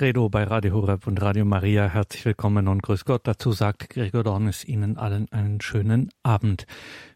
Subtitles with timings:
[0.00, 1.86] Credo bei Radio Horeb und Radio Maria.
[1.86, 3.20] Herzlich willkommen und grüß Gott.
[3.24, 6.64] Dazu sagt Gregor Dornes Ihnen allen einen schönen Abend.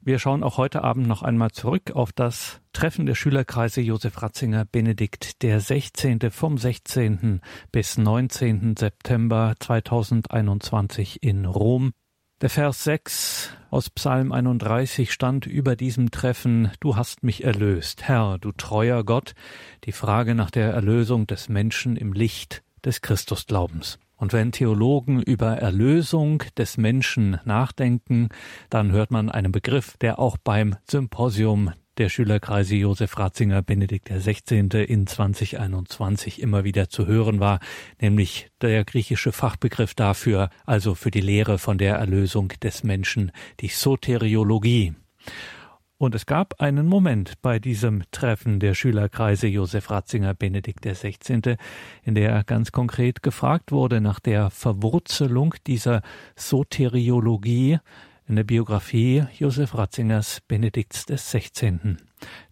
[0.02, 4.66] Wir schauen auch heute Abend noch einmal zurück auf das Treffen der Schülerkreise Josef Ratzinger
[4.66, 6.30] Benedikt der 16.
[6.30, 7.40] vom 16.
[7.72, 8.76] bis 19.
[8.76, 11.92] September 2021 in Rom.
[12.42, 18.36] Der Vers 6 aus Psalm 31 stand über diesem Treffen, Du hast mich erlöst, Herr,
[18.38, 19.34] du treuer Gott,
[19.84, 23.98] die Frage nach der Erlösung des Menschen im Licht des Christusglaubens.
[24.16, 28.28] Und wenn Theologen über Erlösung des Menschen nachdenken,
[28.70, 34.84] dann hört man einen Begriff, der auch beim Symposium der Schülerkreise Josef Ratzinger Benedikt XVI.
[34.84, 37.60] in 2021 immer wieder zu hören war,
[38.00, 43.30] nämlich der griechische Fachbegriff dafür, also für die Lehre von der Erlösung des Menschen,
[43.60, 44.94] die Soteriologie.
[45.96, 51.56] Und es gab einen Moment bei diesem Treffen der Schülerkreise Josef Ratzinger Benedikt XVI.,
[52.02, 56.02] in der ganz konkret gefragt wurde nach der Verwurzelung dieser
[56.36, 57.78] Soteriologie
[58.26, 61.98] in der Biografie Josef Ratzingers Benedikts 16.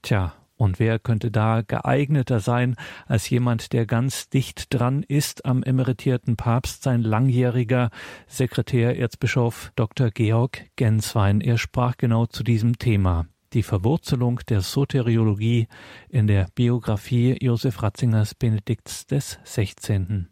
[0.03, 2.77] Tja, und wer könnte da geeigneter sein
[3.09, 7.91] als jemand, der ganz dicht dran ist am emeritierten Papst, sein langjähriger
[8.29, 10.11] Sekretär Erzbischof Dr.
[10.11, 11.41] Georg Genswein.
[11.41, 13.27] Er sprach genau zu diesem Thema.
[13.55, 15.67] Die Verwurzelung der Soteriologie
[16.09, 20.29] in der Biografie Josef Ratzingers Benedikts des 16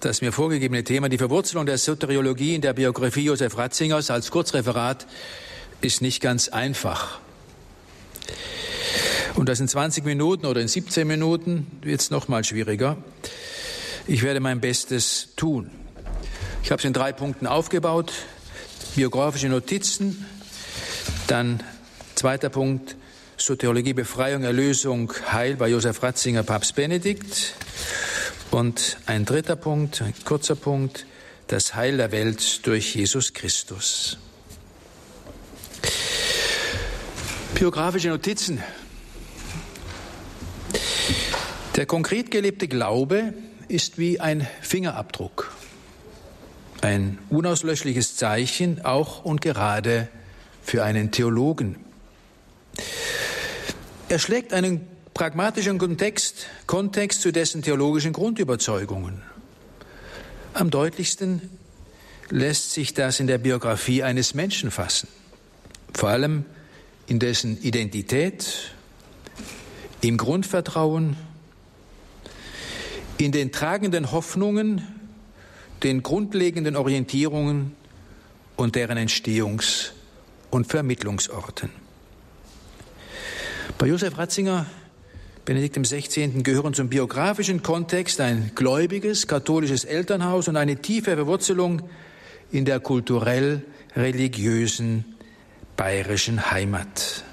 [0.00, 5.08] das mir vorgegebene Thema, die Verwurzelung der Soteriologie in der Biografie Josef Ratzingers als Kurzreferat,
[5.80, 7.18] ist nicht ganz einfach.
[9.34, 12.96] Und das in 20 Minuten oder in 17 Minuten wird es noch mal schwieriger.
[14.06, 15.70] Ich werde mein Bestes tun.
[16.62, 18.12] Ich habe es in drei Punkten aufgebaut.
[18.96, 20.26] Biografische Notizen,
[21.28, 21.62] dann
[22.14, 22.96] zweiter Punkt,
[23.36, 27.54] Soteriologie, Befreiung, Erlösung, Heil bei Josef Ratzinger, Papst Benedikt.
[28.50, 31.06] Und ein dritter Punkt, ein kurzer Punkt,
[31.46, 34.18] das Heil der Welt durch Jesus Christus.
[37.54, 38.62] Biografische Notizen.
[41.76, 43.34] Der konkret gelebte Glaube
[43.68, 45.52] ist wie ein Fingerabdruck,
[46.80, 50.08] ein unauslöschliches Zeichen, auch und gerade
[50.62, 51.76] für einen Theologen.
[54.08, 59.22] Er schlägt einen pragmatischen Kontext, Kontext zu dessen theologischen Grundüberzeugungen.
[60.54, 61.50] Am deutlichsten
[62.30, 65.08] lässt sich das in der Biografie eines Menschen fassen,
[65.92, 66.44] vor allem
[67.08, 68.70] in dessen Identität,
[70.02, 71.16] im Grundvertrauen,
[73.16, 74.86] in den tragenden Hoffnungen,
[75.82, 77.74] den grundlegenden Orientierungen
[78.56, 79.92] und deren Entstehungs-
[80.50, 81.70] und Vermittlungsorten.
[83.78, 84.66] Bei Josef Ratzinger
[85.44, 86.42] Benedikt XVI.
[86.42, 91.88] gehören zum biografischen Kontext ein gläubiges katholisches Elternhaus und eine tiefe Verwurzelung
[92.52, 95.06] in der kulturell-religiösen
[95.78, 97.24] bayerischen Heimat.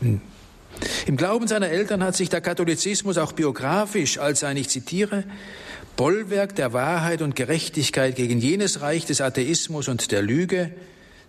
[0.00, 0.20] Hm.
[1.06, 5.22] Im Glauben seiner Eltern hat sich der Katholizismus auch biografisch als ein, ich zitiere,
[5.96, 10.72] Bollwerk der Wahrheit und Gerechtigkeit gegen jenes Reich des Atheismus und der Lüge,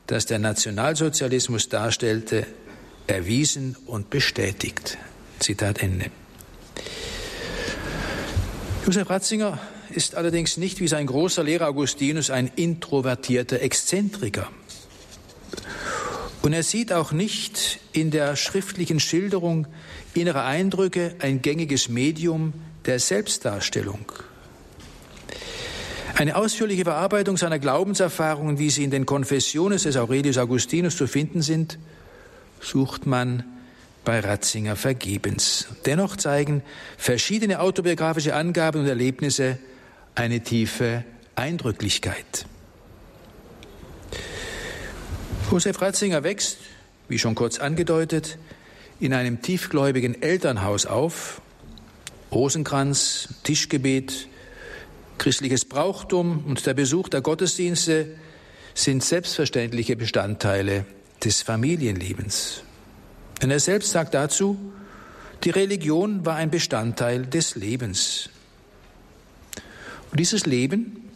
[0.07, 2.47] das der Nationalsozialismus darstellte,
[3.05, 4.97] erwiesen und bestätigt.
[5.39, 6.07] Zitat Ende.
[8.85, 9.59] Josef Ratzinger
[9.89, 14.49] ist allerdings nicht wie sein großer Lehrer Augustinus ein introvertierter Exzentriker.
[16.41, 19.67] Und er sieht auch nicht in der schriftlichen Schilderung
[20.13, 22.53] innerer Eindrücke ein gängiges Medium
[22.85, 24.11] der Selbstdarstellung.
[26.15, 31.41] Eine ausführliche Verarbeitung seiner Glaubenserfahrungen, wie sie in den Confessiones des Aurelius Augustinus zu finden
[31.41, 31.77] sind,
[32.59, 33.43] sucht man
[34.03, 35.67] bei Ratzinger vergebens.
[35.85, 36.63] Dennoch zeigen
[36.97, 39.59] verschiedene autobiografische Angaben und Erlebnisse
[40.15, 41.03] eine tiefe
[41.35, 42.45] Eindrücklichkeit.
[45.49, 46.57] Josef Ratzinger wächst,
[47.07, 48.37] wie schon kurz angedeutet,
[48.99, 51.41] in einem tiefgläubigen Elternhaus auf.
[52.33, 54.27] Rosenkranz, Tischgebet,
[55.17, 58.07] christliches Brauchtum und der Besuch der Gottesdienste
[58.73, 60.85] sind selbstverständliche Bestandteile
[61.23, 62.63] des Familienlebens.
[63.41, 64.57] Und er selbst sagt dazu,
[65.45, 68.29] die Religion war ein Bestandteil des Lebens.
[70.11, 71.06] Und dieses Leben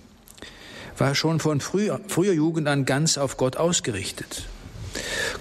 [0.97, 4.43] war schon von früher, früher Jugend an ganz auf Gott ausgerichtet.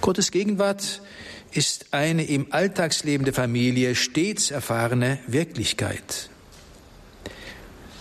[0.01, 1.01] Gottes Gegenwart
[1.51, 6.29] ist eine im Alltagsleben der Familie stets erfahrene Wirklichkeit.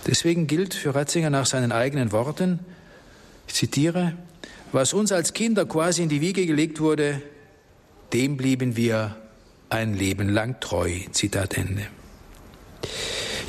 [0.07, 2.61] Deswegen gilt für Ratzinger nach seinen eigenen Worten,
[3.47, 4.15] ich zitiere,
[4.73, 7.21] was uns als Kinder quasi in die Wiege gelegt wurde,
[8.13, 9.17] dem blieben wir
[9.69, 10.91] ein Leben lang treu.
[11.13, 11.87] Zitat Ende.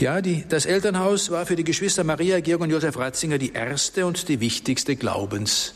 [0.01, 4.07] Ja, die, das Elternhaus war für die Geschwister Maria, Georg und Josef Ratzinger die erste
[4.07, 5.75] und die wichtigste Glaubens-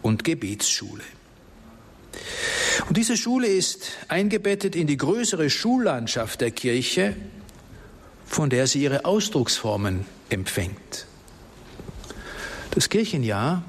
[0.00, 1.02] und Gebetsschule.
[2.88, 7.16] Und diese Schule ist eingebettet in die größere Schullandschaft der Kirche,
[8.26, 11.06] von der sie ihre Ausdrucksformen empfängt.
[12.70, 13.64] Das Kirchenjahr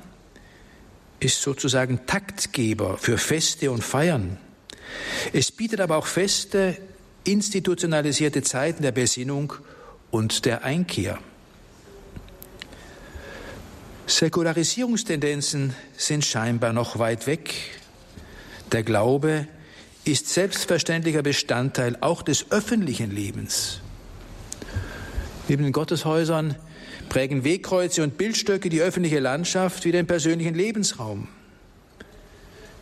[1.19, 4.37] ist sozusagen Taktgeber für Feste und Feiern.
[5.33, 6.77] Es bietet aber auch feste,
[7.27, 9.53] institutionalisierte Zeiten der Besinnung
[10.11, 11.19] und der Einkehr.
[14.07, 17.53] Säkularisierungstendenzen sind scheinbar noch weit weg.
[18.71, 19.47] Der Glaube
[20.05, 23.81] ist selbstverständlicher Bestandteil auch des öffentlichen Lebens.
[25.49, 26.55] Neben den Gotteshäusern
[27.09, 31.27] prägen Wegkreuze und Bildstöcke die öffentliche Landschaft wie den persönlichen Lebensraum.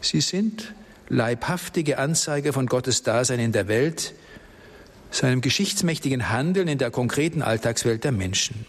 [0.02, 0.74] Sie sind
[1.10, 4.14] leibhaftige Anzeiger von Gottes Dasein in der Welt,
[5.16, 8.66] seinem geschichtsmächtigen Handeln in der konkreten Alltagswelt der Menschen.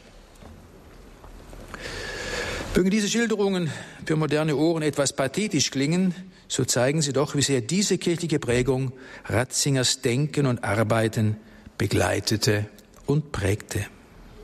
[2.75, 3.71] Mögen diese Schilderungen
[4.05, 6.15] für moderne Ohren etwas pathetisch klingen,
[6.47, 8.93] so zeigen sie doch, wie sehr diese kirchliche Prägung
[9.25, 11.39] Ratzingers Denken und Arbeiten
[11.79, 12.67] begleitete
[13.07, 13.87] und prägte.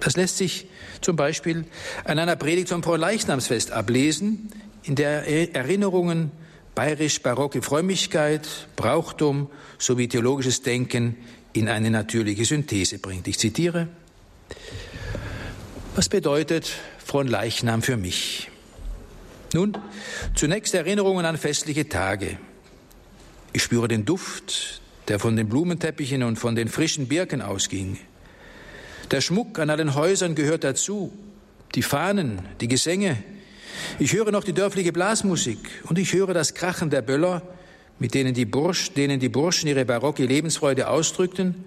[0.00, 0.66] Das lässt sich
[1.00, 1.64] zum Beispiel
[2.04, 4.50] an einer Predigt zum Fronleichnamsfest ablesen,
[4.82, 6.32] in der Erinnerungen
[6.74, 9.48] bayerisch-barocke Frömmigkeit, Brauchtum
[9.78, 11.16] sowie theologisches Denken
[11.52, 13.28] in eine natürliche Synthese bringt.
[13.28, 13.88] Ich zitiere,
[15.94, 16.70] was bedeutet
[17.04, 18.50] Fronleichnam für mich?
[19.54, 19.76] Nun,
[20.34, 22.38] zunächst Erinnerungen an festliche Tage.
[23.52, 27.98] Ich spüre den Duft, der von den Blumenteppichen und von den frischen Birken ausging.
[29.10, 31.12] Der Schmuck an allen Häusern gehört dazu,
[31.74, 33.22] die Fahnen, die Gesänge.
[33.98, 37.42] Ich höre noch die dörfliche Blasmusik und ich höre das Krachen der Böller,
[38.02, 41.64] mit denen die, Bursch, denen die Burschen ihre barocke Lebensfreude ausdrückten,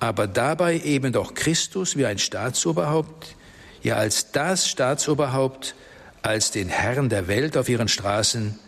[0.00, 3.36] aber dabei eben doch Christus wie ein Staatsoberhaupt,
[3.80, 5.76] ja als das Staatsoberhaupt,
[6.22, 8.58] als den Herrn der Welt auf ihren Straßen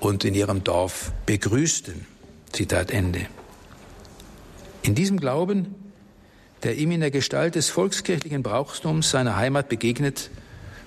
[0.00, 2.06] und in ihrem Dorf begrüßten.
[2.52, 3.26] Zitat Ende.
[4.82, 5.74] In diesem Glauben,
[6.62, 10.28] der ihm in der Gestalt des volkskirchlichen Brauchstums seiner Heimat begegnet,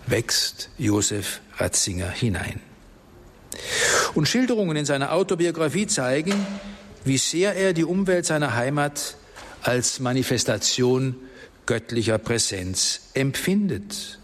[0.06, 2.60] wächst Josef Ratzinger hinein.
[4.14, 6.34] Und Schilderungen in seiner Autobiografie zeigen,
[7.06, 9.16] wie sehr er die Umwelt seiner Heimat
[9.64, 11.16] als Manifestation
[11.66, 14.20] göttlicher Präsenz empfindet.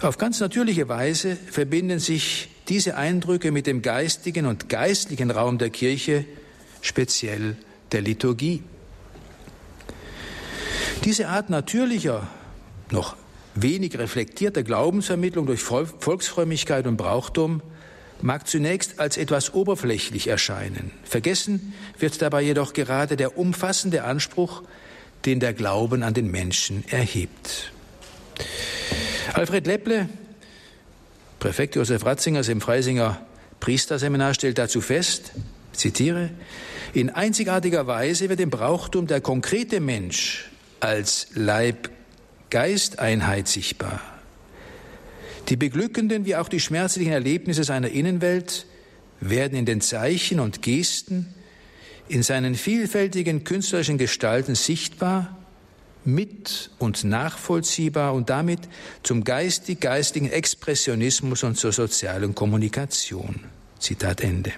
[0.00, 5.70] Auf ganz natürliche Weise verbinden sich diese Eindrücke mit dem geistigen und geistlichen Raum der
[5.70, 6.24] Kirche,
[6.80, 7.56] speziell
[7.92, 8.62] der Liturgie.
[11.04, 12.28] Diese Art natürlicher,
[12.90, 13.16] noch
[13.54, 17.62] wenig reflektierter Glaubensvermittlung durch Volksfrömmigkeit und Brauchtum
[18.22, 20.92] mag zunächst als etwas oberflächlich erscheinen.
[21.04, 24.62] Vergessen wird dabei jedoch gerade der umfassende Anspruch,
[25.24, 27.72] den der Glauben an den Menschen erhebt.
[29.34, 30.08] Alfred Lepple,
[31.38, 33.20] Präfekt Josef Ratzingers im Freisinger
[33.60, 35.32] Priesterseminar, stellt dazu fest,
[35.72, 36.30] zitiere,
[36.92, 40.50] in einzigartiger Weise wird im Brauchtum der konkrete Mensch
[40.80, 41.28] als
[42.52, 44.00] Leib-Geist-Einheit sichtbar.
[45.48, 48.66] Die beglückenden wie auch die schmerzlichen Erlebnisse seiner Innenwelt
[49.20, 51.34] werden in den Zeichen und Gesten,
[52.08, 55.38] in seinen vielfältigen künstlerischen Gestalten sichtbar
[56.04, 58.60] mit und nachvollziehbar und damit
[59.02, 63.40] zum geistig-geistigen Expressionismus und zur sozialen Kommunikation.
[63.78, 64.52] Zitat Ende.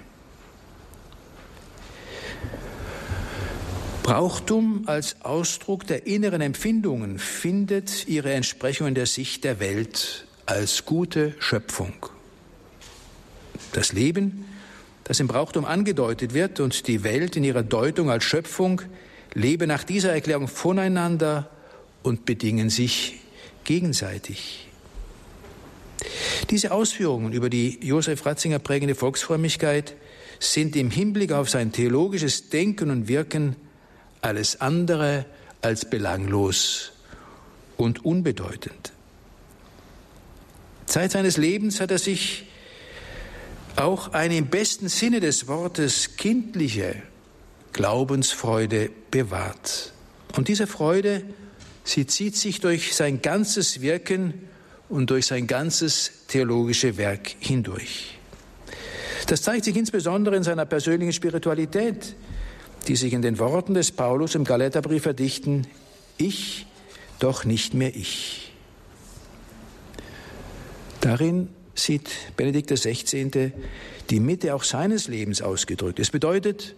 [4.04, 10.84] Brauchtum als Ausdruck der inneren Empfindungen findet ihre Entsprechung in der Sicht der Welt als
[10.84, 11.94] gute Schöpfung.
[13.72, 14.44] Das Leben,
[15.04, 18.82] das im Brauchtum angedeutet wird und die Welt in ihrer Deutung als Schöpfung
[19.32, 21.48] lebe nach dieser Erklärung voneinander
[22.02, 23.20] und bedingen sich
[23.64, 24.68] gegenseitig.
[26.50, 29.96] Diese Ausführungen über die Josef Ratzinger prägende Volksfrömmigkeit
[30.40, 33.56] sind im Hinblick auf sein theologisches Denken und Wirken
[34.24, 35.26] alles andere
[35.60, 36.92] als belanglos
[37.76, 38.92] und unbedeutend.
[40.86, 42.46] Zeit seines Lebens hat er sich
[43.76, 46.94] auch eine im besten Sinne des Wortes kindliche
[47.72, 49.92] Glaubensfreude bewahrt.
[50.36, 51.24] Und diese Freude,
[51.82, 54.48] sie zieht sich durch sein ganzes Wirken
[54.88, 58.18] und durch sein ganzes theologische Werk hindurch.
[59.26, 62.14] Das zeigt sich insbesondere in seiner persönlichen Spiritualität,
[62.84, 65.66] die sich in den Worten des Paulus im Galaterbrief verdichten,
[66.16, 66.66] ich,
[67.18, 68.52] doch nicht mehr ich.
[71.00, 73.52] Darin sieht Benedikt XVI.
[74.10, 75.98] die Mitte auch seines Lebens ausgedrückt.
[75.98, 76.74] Es bedeutet,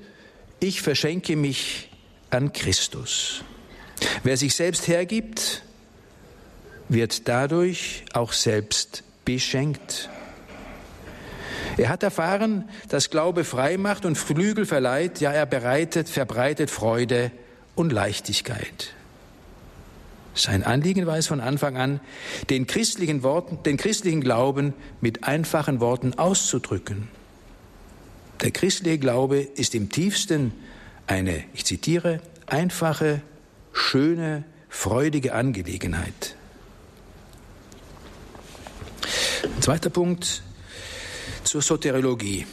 [0.61, 1.91] ich verschenke mich
[2.31, 3.45] an Christus.
[4.23, 5.63] Wer sich selbst hergibt,
[6.89, 10.09] wird dadurch auch selbst beschenkt.
[11.77, 17.31] Er hat erfahren, dass Glaube frei macht und Flügel verleiht, ja er bereitet, verbreitet Freude
[17.75, 18.95] und Leichtigkeit.
[20.35, 22.01] Sein Anliegen war es von Anfang an,
[22.51, 27.09] den christlichen Worten, den christlichen Glauben mit einfachen Worten auszudrücken.
[28.43, 30.53] Der christliche Glaube ist im tiefsten
[31.07, 33.23] eine, ich zitiere, einfache,
[33.73, 36.37] schöne, freudige Angelegenheit.
[39.45, 40.43] Ein zweiter Punkt
[41.47, 42.47] zur Soteriologie.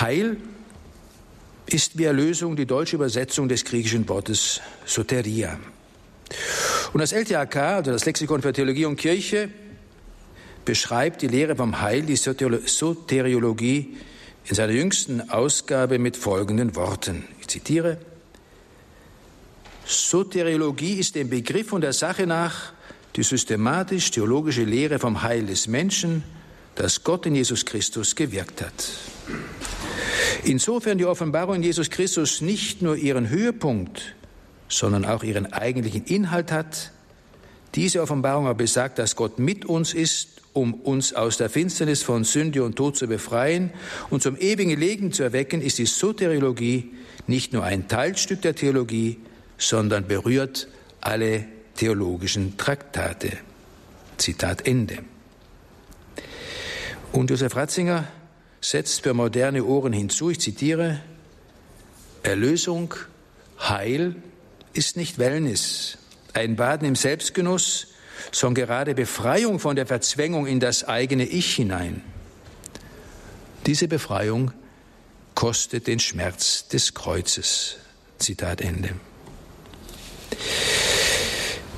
[0.00, 0.36] Heil
[1.66, 5.58] ist wie Erlösung die deutsche Übersetzung des griechischen Wortes Soteria.
[6.92, 9.48] Und das LTHK, also das Lexikon für Theologie und Kirche,
[10.64, 13.96] beschreibt die Lehre vom Heil, die Soteriologie,
[14.48, 17.24] in seiner jüngsten Ausgabe mit folgenden Worten.
[17.40, 17.98] Ich zitiere.
[19.84, 22.72] Soteriologie ist dem Begriff und der Sache nach
[23.16, 26.22] die systematisch-theologische Lehre vom Heil des Menschen,
[26.74, 28.90] das Gott in Jesus Christus gewirkt hat.
[30.44, 34.14] Insofern die Offenbarung in Jesus Christus nicht nur ihren Höhepunkt,
[34.68, 36.92] sondern auch ihren eigentlichen Inhalt hat,
[37.74, 42.24] diese Offenbarung aber besagt, dass Gott mit uns ist, um uns aus der Finsternis von
[42.24, 43.70] Sünde und Tod zu befreien
[44.08, 46.92] und zum ewigen Leben zu erwecken, ist die Soteriologie
[47.26, 49.18] nicht nur ein Teilstück der Theologie,
[49.58, 50.68] sondern berührt
[51.00, 51.44] alle
[51.76, 53.38] theologischen Traktate.
[54.16, 54.98] Zitat Ende.
[57.12, 58.08] Und Josef Ratzinger
[58.60, 61.00] setzt für moderne Ohren hinzu, ich zitiere,
[62.22, 62.94] Erlösung,
[63.60, 64.16] Heil
[64.72, 65.98] ist nicht Wellness,
[66.32, 67.88] ein Baden im Selbstgenuss,
[68.32, 72.02] sondern gerade Befreiung von der Verzwängung in das eigene Ich hinein.
[73.66, 74.52] Diese Befreiung
[75.34, 77.76] kostet den Schmerz des Kreuzes.
[78.18, 78.90] Zitat Ende.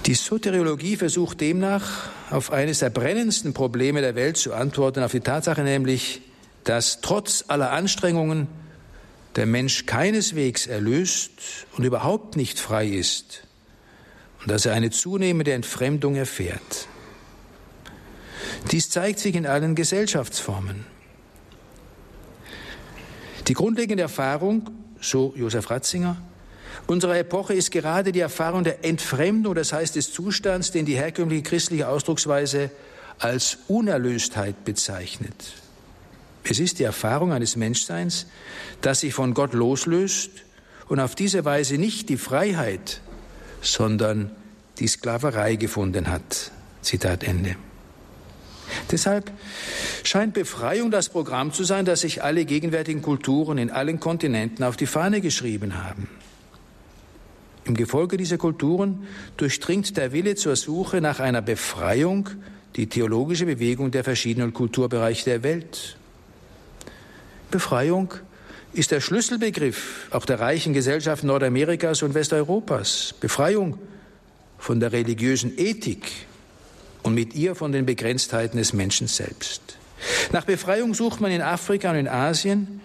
[0.08, 5.20] Die Soteriologie versucht demnach auf eines der brennendsten Probleme der Welt zu antworten, auf die
[5.20, 6.22] Tatsache nämlich,
[6.64, 8.48] dass trotz aller Anstrengungen
[9.36, 11.32] der Mensch keineswegs erlöst
[11.76, 13.46] und überhaupt nicht frei ist
[14.40, 16.88] und dass er eine zunehmende Entfremdung erfährt.
[18.70, 20.86] Dies zeigt sich in allen Gesellschaftsformen.
[23.46, 24.70] Die grundlegende Erfahrung,
[25.02, 26.16] so Josef Ratzinger,
[26.86, 31.42] unserer Epoche ist gerade die Erfahrung der Entfremdung, das heißt des Zustands, den die herkömmliche
[31.42, 32.70] christliche Ausdrucksweise
[33.18, 35.54] als Unerlöstheit bezeichnet.
[36.44, 38.26] Es ist die Erfahrung eines Menschseins,
[38.80, 40.30] das sich von Gott loslöst
[40.88, 43.00] und auf diese Weise nicht die Freiheit,
[43.60, 44.30] sondern
[44.78, 46.52] die Sklaverei gefunden hat.
[46.80, 47.56] Zitat Ende.
[48.90, 49.30] Deshalb
[50.04, 54.76] scheint Befreiung das Programm zu sein, das sich alle gegenwärtigen Kulturen in allen Kontinenten auf
[54.76, 56.08] die Fahne geschrieben haben.
[57.68, 59.06] Im Gefolge dieser Kulturen
[59.36, 62.30] durchdringt der Wille zur Suche nach einer Befreiung
[62.76, 65.98] die theologische Bewegung der verschiedenen Kulturbereiche der Welt.
[67.50, 68.14] Befreiung
[68.72, 73.14] ist der Schlüsselbegriff auch der reichen Gesellschaft Nordamerikas und Westeuropas.
[73.20, 73.78] Befreiung
[74.56, 76.10] von der religiösen Ethik
[77.02, 79.76] und mit ihr von den Begrenztheiten des Menschen selbst.
[80.32, 82.80] Nach Befreiung sucht man in Afrika und in Asien,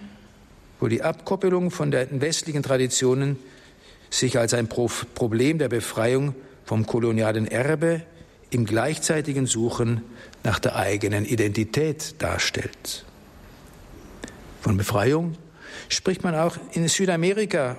[0.82, 3.38] wo die Abkoppelung von den westlichen Traditionen
[4.14, 8.04] sich als ein Problem der Befreiung vom kolonialen Erbe
[8.52, 10.04] im gleichzeitigen Suchen
[10.44, 13.06] nach der eigenen Identität darstellt.
[14.62, 15.36] Von Befreiung
[15.90, 17.78] spricht man auch in Südamerika,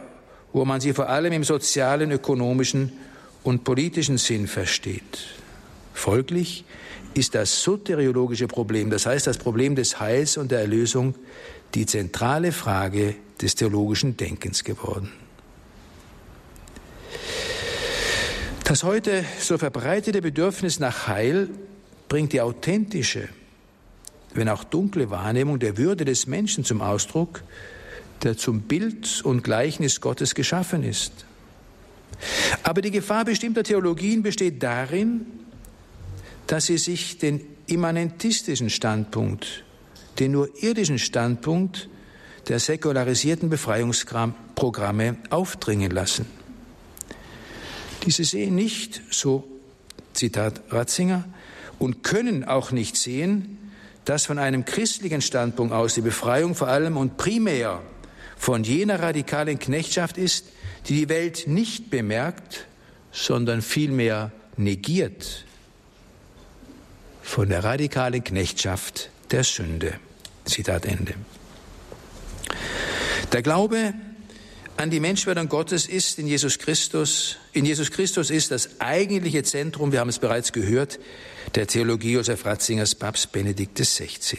[0.53, 2.93] wo man sie vor allem im sozialen, ökonomischen
[3.45, 5.27] und politischen Sinn versteht.
[5.93, 6.65] Folglich
[7.15, 11.15] ist das soteriologische Problem, das heißt das Problem des Heils und der Erlösung,
[11.75, 15.13] die zentrale Frage des theologischen Denkens geworden.
[18.65, 21.51] Das heute so verbreitete Bedürfnis nach Heil
[22.09, 23.29] bringt die authentische,
[24.33, 27.43] wenn auch dunkle Wahrnehmung der Würde des Menschen zum Ausdruck,
[28.23, 31.13] der zum Bild und Gleichnis Gottes geschaffen ist.
[32.63, 35.27] Aber die Gefahr bestimmter Theologien besteht darin,
[36.47, 39.63] dass sie sich den immanentistischen Standpunkt,
[40.19, 41.91] den nur irdischen Standpunkt
[42.49, 46.44] der säkularisierten Befreiungsprogramme aufdringen lassen.
[48.05, 49.49] Diese sehen nicht, so
[50.13, 51.25] Zitat Ratzinger,
[51.79, 53.59] und können auch nicht sehen,
[54.05, 57.83] dass von einem christlichen Standpunkt aus die Befreiung vor allem und primär
[58.37, 60.47] von jener radikalen Knechtschaft ist,
[60.87, 62.67] die die Welt nicht bemerkt,
[63.13, 65.45] sondern vielmehr negiert,
[67.23, 69.95] von der radikalen Knechtschaft der Sünde.
[70.45, 71.15] Zitat Ende.
[73.33, 73.95] Der Glaube
[74.77, 79.93] an die Menschwerdung Gottes ist in Jesus Christus, in Jesus Christus ist das eigentliche Zentrum,
[79.93, 80.99] wir haben es bereits gehört,
[81.55, 84.39] der Theologie Josef Ratzingers Papst Benedikt XVI.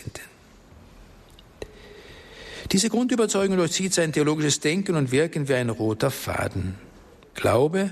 [2.71, 6.75] Diese Grundüberzeugung durchzieht sein theologisches Denken und Wirken wie ein roter Faden.
[7.33, 7.91] Glaube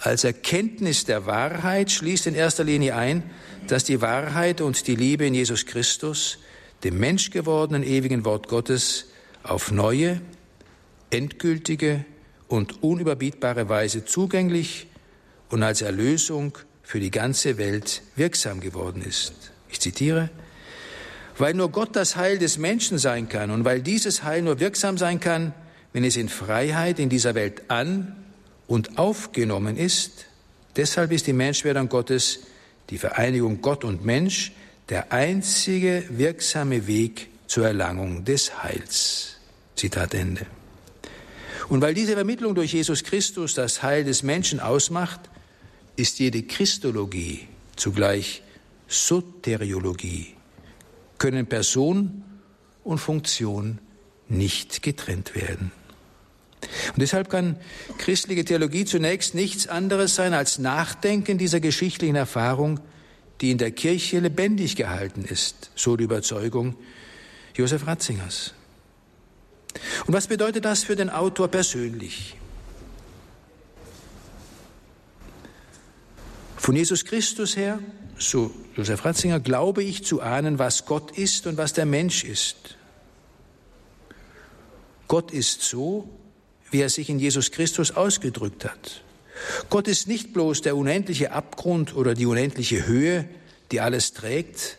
[0.00, 3.24] als Erkenntnis der Wahrheit schließt in erster Linie ein,
[3.66, 6.38] dass die Wahrheit und die Liebe in Jesus Christus,
[6.84, 9.06] dem menschgewordenen ewigen Wort Gottes,
[9.42, 10.20] auf neue,
[11.10, 12.04] endgültige
[12.48, 14.86] und unüberbietbare Weise zugänglich
[15.50, 19.32] und als Erlösung für die ganze Welt wirksam geworden ist.
[19.70, 20.30] Ich zitiere,
[21.36, 24.98] weil nur Gott das Heil des Menschen sein kann und weil dieses Heil nur wirksam
[24.98, 25.52] sein kann,
[25.92, 28.16] wenn es in Freiheit in dieser Welt an
[28.66, 30.26] und aufgenommen ist.
[30.76, 32.40] Deshalb ist die Menschwerdung Gottes,
[32.90, 34.52] die Vereinigung Gott und Mensch,
[34.88, 39.36] der einzige wirksame Weg zur Erlangung des Heils.
[39.76, 40.57] Zitat Ende.
[41.68, 45.20] Und weil diese Vermittlung durch Jesus Christus das Heil des Menschen ausmacht,
[45.96, 47.46] ist jede Christologie
[47.76, 48.42] zugleich
[48.86, 50.34] Soteriologie,
[51.18, 52.24] können Person
[52.84, 53.78] und Funktion
[54.28, 55.72] nicht getrennt werden.
[56.88, 57.56] Und deshalb kann
[57.98, 62.80] christliche Theologie zunächst nichts anderes sein als Nachdenken dieser geschichtlichen Erfahrung,
[63.40, 66.74] die in der Kirche lebendig gehalten ist, so die Überzeugung
[67.54, 68.54] Josef Ratzingers.
[70.06, 72.36] Und was bedeutet das für den Autor persönlich?
[76.56, 77.78] Von Jesus Christus her,
[78.18, 82.76] so Josef Ratzinger, glaube ich zu ahnen, was Gott ist und was der Mensch ist.
[85.06, 86.08] Gott ist so,
[86.70, 89.02] wie er sich in Jesus Christus ausgedrückt hat.
[89.70, 93.28] Gott ist nicht bloß der unendliche Abgrund oder die unendliche Höhe,
[93.72, 94.78] die alles trägt,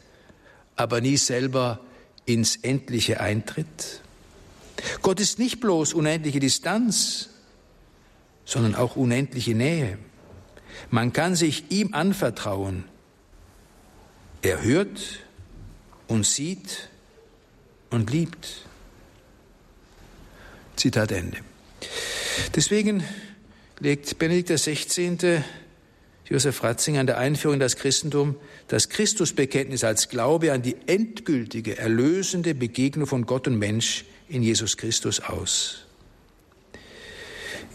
[0.75, 1.79] aber nie selber
[2.25, 4.01] ins Endliche eintritt.
[5.01, 7.29] Gott ist nicht bloß unendliche Distanz,
[8.45, 9.97] sondern auch unendliche Nähe.
[10.89, 12.85] Man kann sich ihm anvertrauen.
[14.41, 15.19] Er hört
[16.07, 16.89] und sieht
[17.89, 18.65] und liebt.
[20.75, 21.37] Zitat Ende.
[22.55, 23.03] Deswegen
[23.79, 25.43] legt Benedikt XVI.
[26.25, 28.35] Josef Ratzinger an der Einführung in das Christentum
[28.67, 34.77] das Christusbekenntnis als Glaube an die endgültige, erlösende Begegnung von Gott und Mensch in Jesus
[34.77, 35.83] Christus aus.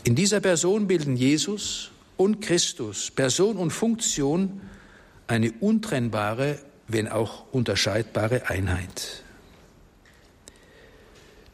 [0.04, 4.60] In dieser Person bilden Jesus und Christus, Person und Funktion,
[5.26, 9.22] eine untrennbare, wenn auch unterscheidbare Einheit.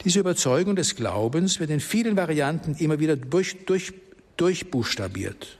[0.04, 3.92] Diese Überzeugung des Glaubens wird in vielen Varianten immer wieder durch, durch,
[4.36, 5.58] durchbuchstabiert.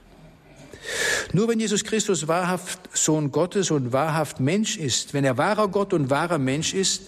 [1.31, 5.93] Nur wenn Jesus Christus wahrhaft Sohn Gottes und wahrhaft Mensch ist, wenn er wahrer Gott
[5.93, 7.03] und wahrer Mensch ist,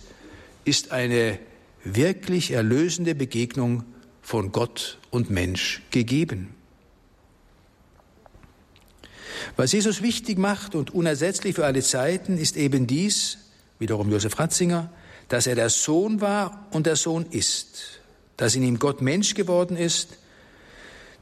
[0.64, 1.40] ist eine
[1.84, 3.84] wirklich erlösende Begegnung
[4.22, 6.56] von Gott und Mensch gegeben.
[9.56, 13.38] Was Jesus wichtig macht und unersetzlich für alle Zeiten, ist eben dies,
[13.80, 14.90] wiederum Josef Ratzinger,
[15.28, 18.00] dass er der Sohn war und der Sohn ist,
[18.38, 20.18] dass in ihm Gott Mensch geworden ist.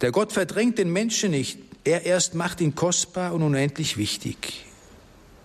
[0.02, 4.66] Der Gott verdrängt den Menschen nicht, er erst macht ihn kostbar und unendlich wichtig.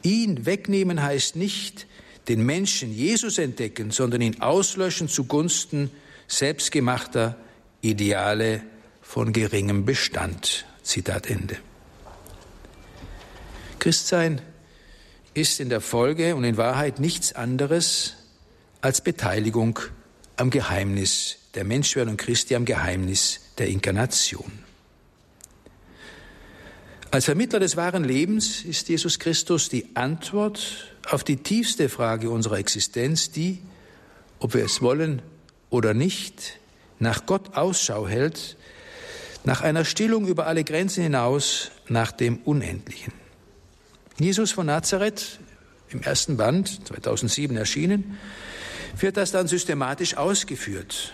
[0.03, 1.87] Ihn wegnehmen heißt nicht,
[2.29, 5.91] den Menschen Jesus entdecken, sondern ihn auslöschen zugunsten
[6.27, 7.37] selbstgemachter
[7.81, 8.63] Ideale
[9.01, 10.67] von geringem Bestand.
[10.83, 11.57] Zitat Ende.
[13.79, 14.41] Christsein
[15.35, 18.15] ist in der Folge und in Wahrheit nichts anderes
[18.81, 19.79] als Beteiligung
[20.37, 24.66] am Geheimnis der Menschwerdung Christi, am Geheimnis der Inkarnation.
[27.11, 32.59] Als Vermittler des wahren Lebens ist Jesus Christus die Antwort auf die tiefste Frage unserer
[32.59, 33.63] Existenz, die,
[34.41, 35.23] ob wir es wollen
[35.71, 36.59] oder nicht,
[36.99, 38.57] nach Gott Ausschau hält,
[39.45, 43.13] nach einer Stillung über alle Grenzen hinaus, nach dem Unendlichen.
[44.19, 45.39] Jesus von Nazareth,
[45.91, 48.19] im ersten Band, 2007 erschienen,
[48.99, 51.13] wird das dann systematisch ausgeführt.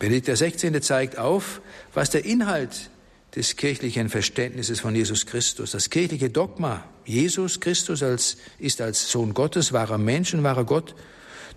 [0.00, 0.80] Benedikt XVI.
[0.80, 1.60] zeigt auf,
[1.94, 2.90] was der Inhalt
[3.34, 9.34] des kirchlichen Verständnisses von Jesus Christus, das kirchliche Dogma, Jesus Christus als, ist als Sohn
[9.34, 10.94] Gottes, wahrer Mensch und wahrer Gott,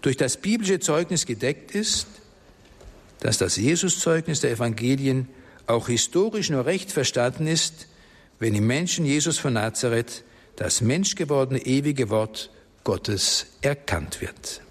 [0.01, 2.07] durch das biblische Zeugnis gedeckt ist,
[3.21, 5.29] dass das Jesuszeugnis der Evangelien
[5.65, 7.87] auch historisch nur recht verstanden ist,
[8.39, 10.23] wenn im Menschen Jesus von Nazareth
[10.57, 12.51] das menschgewordene ewige Wort
[12.83, 14.61] Gottes erkannt wird.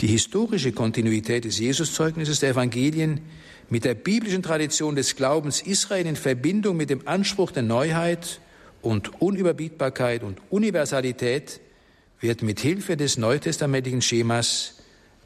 [0.00, 3.20] Die historische Kontinuität des Jesuszeugnisses der Evangelien
[3.70, 8.40] mit der biblischen Tradition des Glaubens Israel in Verbindung mit dem Anspruch der Neuheit
[8.82, 11.60] und Unüberbietbarkeit und Universalität
[12.20, 14.74] wird mit Hilfe des neutestamentlichen Schemas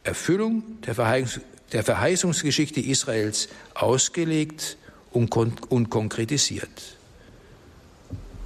[0.05, 4.79] Erfüllung der, Verheißungs der Verheißungsgeschichte Israels ausgelegt
[5.11, 6.97] und, kon und konkretisiert.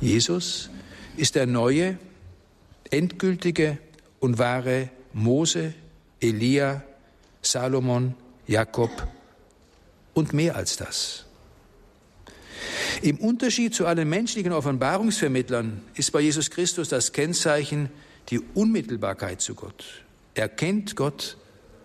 [0.00, 0.70] Jesus
[1.16, 1.98] ist der neue,
[2.90, 3.78] endgültige
[4.18, 5.74] und wahre Mose,
[6.20, 6.82] Elia,
[7.42, 8.14] Salomon,
[8.46, 8.90] Jakob
[10.14, 11.24] und mehr als das.
[13.00, 17.90] Im Unterschied zu allen menschlichen Offenbarungsvermittlern ist bei Jesus Christus das Kennzeichen
[18.28, 19.84] die Unmittelbarkeit zu Gott.
[20.34, 21.36] Er kennt Gott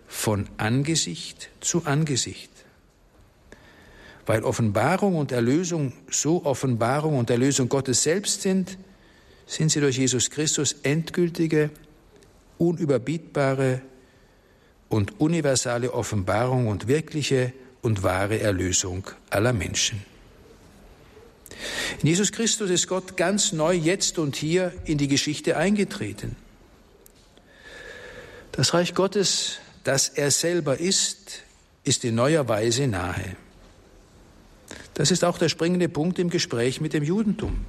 [0.07, 2.51] von Angesicht zu Angesicht.
[4.25, 8.77] Weil Offenbarung und Erlösung so Offenbarung und Erlösung Gottes selbst sind,
[9.45, 11.69] sind sie durch Jesus Christus endgültige,
[12.57, 13.81] unüberbietbare
[14.89, 17.53] und universale Offenbarung und wirkliche
[17.87, 20.03] und wahre Erlösung aller Menschen.
[22.01, 26.35] In Jesus Christus ist Gott ganz neu jetzt und hier in die Geschichte eingetreten.
[28.51, 31.43] Das Reich Gottes, das er selber ist,
[31.85, 33.37] ist in neuer Weise nahe.
[34.93, 37.65] Das ist auch der springende Punkt im Gespräch mit dem Judentum.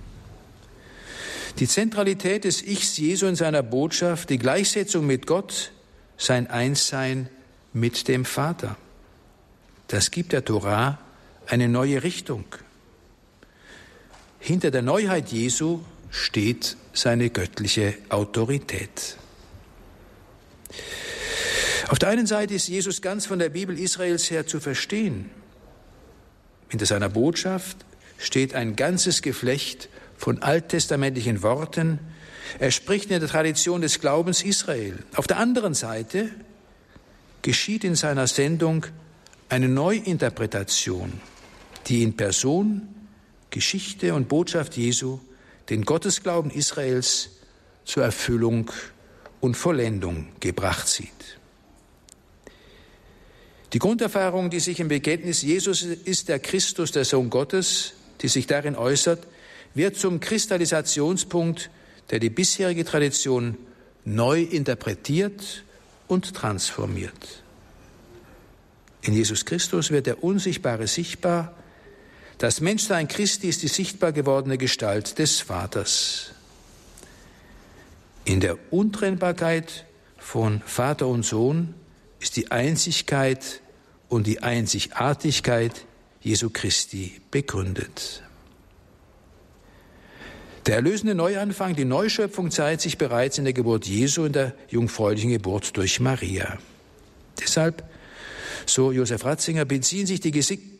[1.60, 5.70] Die Zentralität des Ichs Jesu in seiner Botschaft, die Gleichsetzung mit Gott,
[6.16, 7.28] sein Einssein
[7.72, 8.76] mit dem Vater.
[9.88, 10.98] Das gibt der Torah
[11.46, 12.44] eine neue Richtung.
[14.38, 19.16] Hinter der Neuheit Jesu steht seine göttliche Autorität.
[21.88, 25.30] Auf der einen Seite ist Jesus ganz von der Bibel Israels her zu verstehen.
[26.68, 27.78] Hinter seiner Botschaft
[28.18, 31.98] steht ein ganzes Geflecht von alttestamentlichen Worten.
[32.58, 34.98] Er spricht in der Tradition des Glaubens Israel.
[35.16, 36.30] Auf der anderen Seite
[37.40, 38.84] geschieht in seiner Sendung
[39.48, 41.12] eine Neuinterpretation,
[41.86, 42.88] die in Person
[43.50, 45.20] Geschichte und Botschaft Jesu
[45.70, 47.30] den Gottesglauben Israels
[47.84, 48.70] zur Erfüllung
[49.40, 51.38] und Vollendung gebracht sieht.
[53.72, 58.46] Die Grunderfahrung, die sich im Bekenntnis Jesus ist der Christus, der Sohn Gottes, die sich
[58.46, 59.26] darin äußert,
[59.74, 61.70] wird zum Kristallisationspunkt,
[62.10, 63.56] der die bisherige Tradition
[64.04, 65.64] neu interpretiert
[66.06, 67.42] und transformiert.
[69.02, 71.54] In Jesus Christus wird der Unsichtbare sichtbar,
[72.38, 76.30] das Menschsein Christi ist die sichtbar gewordene Gestalt des Vaters.
[78.24, 79.86] In der Untrennbarkeit
[80.18, 81.74] von Vater und Sohn
[82.20, 83.60] ist die Einzigkeit
[84.08, 85.86] und die Einzigartigkeit
[86.20, 88.22] Jesu Christi begründet.
[90.66, 95.30] Der erlösende Neuanfang, die Neuschöpfung zeigt sich bereits in der Geburt Jesu, in der jungfräulichen
[95.30, 96.58] Geburt durch Maria.
[97.40, 97.82] Deshalb,
[98.66, 100.32] so Josef Ratzinger, beziehen sich die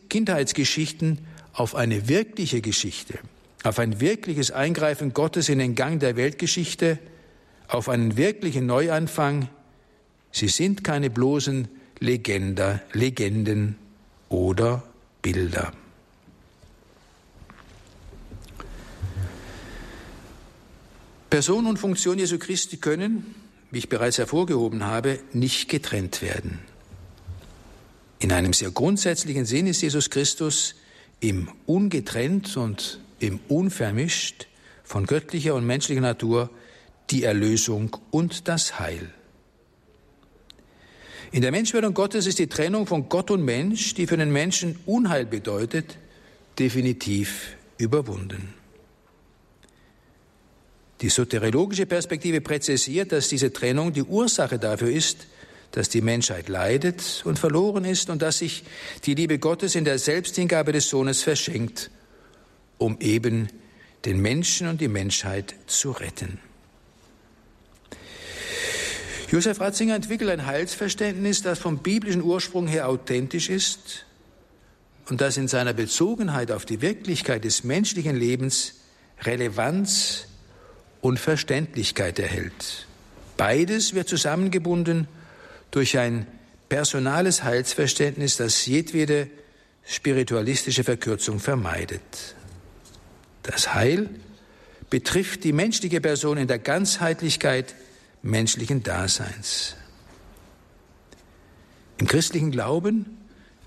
[0.09, 1.19] Kindheitsgeschichten
[1.53, 3.19] auf eine wirkliche Geschichte,
[3.63, 6.99] auf ein wirkliches Eingreifen Gottes in den Gang der Weltgeschichte,
[7.67, 9.49] auf einen wirklichen Neuanfang.
[10.31, 11.67] Sie sind keine bloßen
[11.99, 13.75] Legender, Legenden
[14.29, 14.83] oder
[15.21, 15.73] Bilder.
[21.29, 23.35] Person und Funktion Jesu Christi können,
[23.69, 26.59] wie ich bereits hervorgehoben habe, nicht getrennt werden.
[28.19, 30.75] In einem sehr grundsätzlichen Sinn ist Jesus Christus
[31.21, 34.47] im ungetrennt und im unvermischt
[34.83, 36.49] von göttlicher und menschlicher Natur
[37.09, 39.09] die Erlösung und das Heil.
[41.31, 44.79] In der Menschwerdung Gottes ist die Trennung von Gott und Mensch, die für den Menschen
[44.85, 45.97] Unheil bedeutet,
[46.57, 48.53] definitiv überwunden.
[51.01, 55.27] Die soteriologische Perspektive präzisiert, dass diese Trennung die Ursache dafür ist,
[55.71, 58.63] dass die Menschheit leidet und verloren ist und dass sich
[59.05, 61.91] die Liebe Gottes in der Selbsthingabe des Sohnes verschenkt,
[62.77, 63.49] um eben
[64.05, 66.39] den Menschen und die Menschheit zu retten.
[69.29, 74.05] Josef Ratzinger entwickelt ein Heilsverständnis, das vom biblischen Ursprung her authentisch ist
[75.07, 78.75] und das in seiner Bezogenheit auf die Wirklichkeit des menschlichen Lebens
[79.21, 80.25] Relevanz
[81.01, 82.87] und Verständlichkeit erhält.
[83.37, 85.07] Beides wird zusammengebunden
[85.71, 86.27] durch ein
[86.67, 89.29] personales Heilsverständnis, das jedwede
[89.85, 92.35] spiritualistische Verkürzung vermeidet.
[93.43, 94.09] Das Heil
[94.89, 97.75] betrifft die menschliche Person in der Ganzheitlichkeit
[98.21, 99.75] menschlichen Daseins.
[101.97, 103.17] Im christlichen Glauben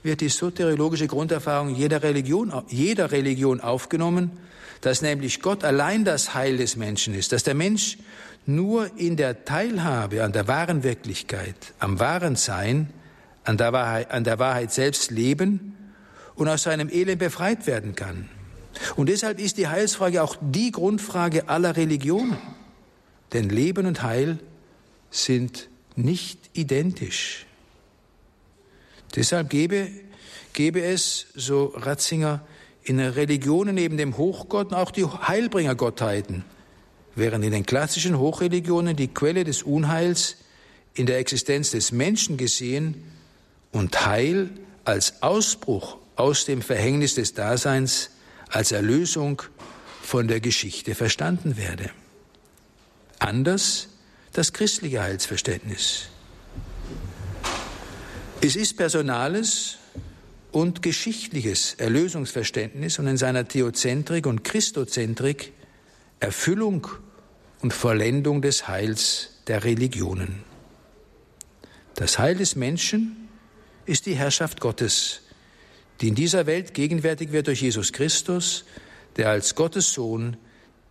[0.02, 4.30] wird die soteriologische Grunderfahrung jeder Religion, jeder Religion aufgenommen,
[4.80, 7.98] dass nämlich Gott allein das Heil des Menschen ist, dass der Mensch
[8.46, 12.92] nur in der Teilhabe an der wahren Wirklichkeit, am wahren Sein,
[13.44, 15.76] an der Wahrheit, an der Wahrheit selbst leben
[16.34, 18.28] und aus seinem Elend befreit werden kann.
[18.96, 22.38] Und deshalb ist die Heilsfrage auch die Grundfrage aller Religionen.
[23.32, 24.38] Denn Leben und Heil
[25.10, 27.46] sind nicht identisch.
[29.14, 29.88] Deshalb gebe,
[30.52, 32.44] gebe es, so Ratzinger,
[32.84, 36.44] in der Religion neben dem Hochgott auch die Heilbringergottheiten,
[37.14, 40.36] während in den klassischen Hochreligionen die Quelle des Unheils
[40.94, 43.04] in der Existenz des Menschen gesehen
[43.70, 44.50] und Heil
[44.84, 48.10] als Ausbruch aus dem Verhängnis des Daseins,
[48.48, 49.42] als Erlösung
[50.02, 51.90] von der Geschichte verstanden werde.
[53.18, 53.88] Anders
[54.32, 56.08] das christliche Heilsverständnis.
[58.40, 59.78] Es ist personales
[60.50, 65.52] und geschichtliches Erlösungsverständnis und in seiner Theozentrik und Christozentrik
[66.22, 66.86] Erfüllung
[67.62, 70.44] und Vollendung des Heils der Religionen.
[71.96, 73.28] Das Heil des Menschen
[73.86, 75.22] ist die Herrschaft Gottes,
[76.00, 78.64] die in dieser Welt gegenwärtig wird durch Jesus Christus,
[79.16, 80.36] der als Gottes Sohn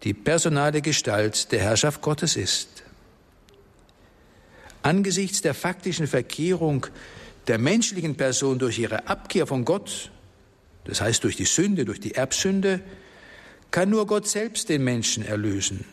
[0.04, 2.84] die personale Gestalt der Herrschaft Gottes ist.
[4.82, 6.88] Angesichts der faktischen Verkehrung
[7.48, 10.12] der menschlichen Person durch ihre Abkehr von Gott,
[10.84, 12.82] das heißt durch die Sünde, durch die Erbsünde,
[13.72, 15.86] kann nur Gott selbst den Menschen erlösen.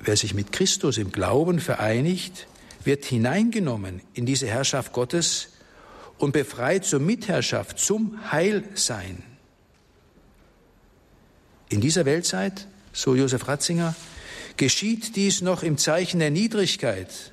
[0.00, 2.46] Wer sich mit Christus im Glauben vereinigt,
[2.84, 5.50] wird hineingenommen in diese Herrschaft Gottes
[6.18, 9.22] und befreit zur Mitherrschaft, zum Heilsein.
[11.68, 13.94] In dieser Weltzeit, so Josef Ratzinger,
[14.56, 17.32] geschieht dies noch im Zeichen der Niedrigkeit,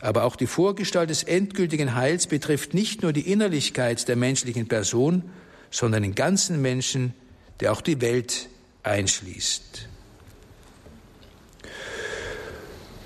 [0.00, 5.30] aber auch die Vorgestalt des endgültigen Heils betrifft nicht nur die Innerlichkeit der menschlichen Person,
[5.70, 7.14] sondern den ganzen Menschen,
[7.60, 8.48] der auch die Welt
[8.82, 9.88] einschließt.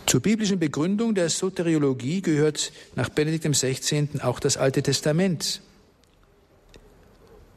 [0.07, 4.09] Zur biblischen Begründung der Soteriologie gehört nach Benedikt XVI.
[4.21, 5.62] auch das Alte Testament.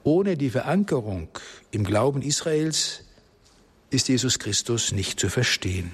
[0.03, 1.27] Ohne die Verankerung
[1.71, 3.01] im Glauben Israels
[3.89, 5.91] ist Jesus Christus nicht zu verstehen.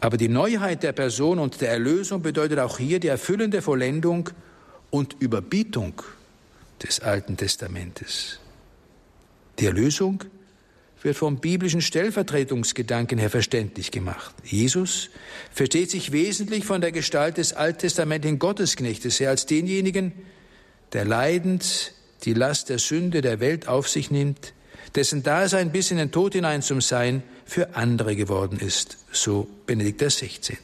[0.00, 4.30] Aber die Neuheit der Person und der Erlösung bedeutet auch hier die erfüllende Vollendung
[4.90, 6.00] und Überbietung
[6.82, 8.38] des Alten Testamentes.
[9.58, 10.24] Die Erlösung
[11.02, 14.34] wird vom biblischen Stellvertretungsgedanken her verständlich gemacht.
[14.44, 15.10] Jesus
[15.52, 20.12] versteht sich wesentlich von der Gestalt des alttestamentlichen Gottesknechtes her als denjenigen,
[20.92, 21.92] der leidend
[22.24, 24.54] die Last der Sünde der Welt auf sich nimmt,
[24.94, 30.00] dessen Dasein bis in den Tod hinein zum Sein für andere geworden ist, so Benedikt
[30.00, 30.56] XVI.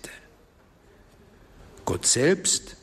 [1.85, 2.77] Gott selbst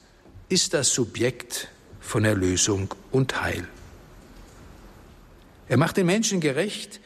[0.50, 1.68] ist das Subjekt
[2.00, 3.68] von Erlösung und Heil.
[5.72, 7.00] Er macht den Menschen gerecht,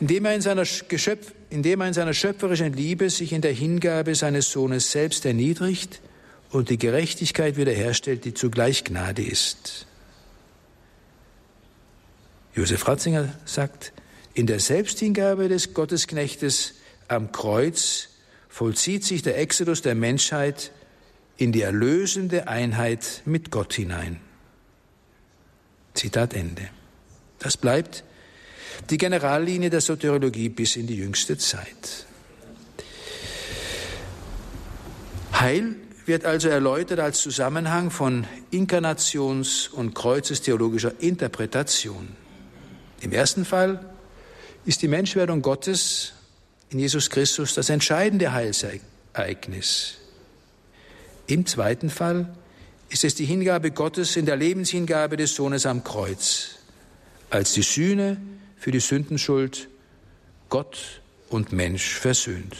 [0.00, 4.16] indem er in seiner, Geschöpf, indem er in seiner schöpferischen Liebe sich in der Hingabe
[4.16, 6.00] seines Sohnes selbst erniedrigt
[6.50, 9.86] und die Gerechtigkeit wiederherstellt, die zugleich Gnade ist.
[12.52, 13.92] Josef Ratzinger sagt,
[14.34, 16.74] in der Selbsthingabe des Gottesknechtes
[17.06, 18.08] am Kreuz
[18.48, 20.72] vollzieht sich der Exodus der Menschheit
[21.36, 24.20] in die erlösende Einheit mit Gott hinein.
[25.94, 26.70] Zitat Ende.
[27.40, 28.04] Das bleibt
[28.88, 32.06] die Generallinie der Soteriologie bis in die jüngste Zeit.
[35.32, 35.76] Heil
[36.06, 42.08] wird also erläutert als Zusammenhang von Inkarnations- und Kreuzestheologischer Interpretation.
[43.00, 43.84] Im ersten Fall
[44.64, 46.12] ist die Menschwerdung Gottes
[46.70, 49.96] in Jesus Christus das entscheidende Heilsereignis.
[51.26, 52.34] Im zweiten Fall
[52.88, 56.56] ist es die Hingabe Gottes in der Lebenshingabe des Sohnes am Kreuz,
[57.30, 58.20] als die Sühne
[58.56, 59.68] für die Sündenschuld
[60.48, 62.56] Gott und Mensch versöhnt.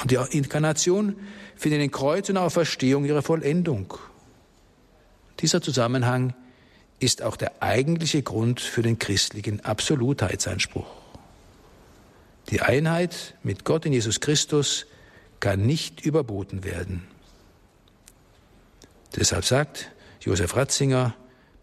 [0.00, 1.16] Und die Inkarnation
[1.56, 3.94] findet in Kreuz und Auferstehung ihre Vollendung.
[5.40, 6.34] Dieser Zusammenhang
[7.00, 10.86] ist auch der eigentliche Grund für den christlichen Absolutheitsanspruch.
[12.50, 14.86] Die Einheit mit Gott in Jesus Christus
[15.40, 17.02] kann nicht überboten werden.
[19.16, 21.14] Deshalb sagt Josef Ratzinger,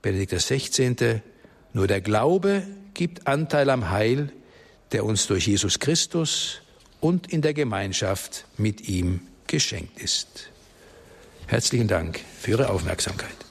[0.02, 1.22] Benedikt XVI.,
[1.74, 4.32] nur der Glaube gibt Anteil am Heil,
[4.92, 6.62] der uns durch Jesus Christus
[7.00, 10.50] und in der Gemeinschaft mit ihm geschenkt ist.
[11.48, 13.49] Herzlichen Dank für Ihre Aufmerksamkeit.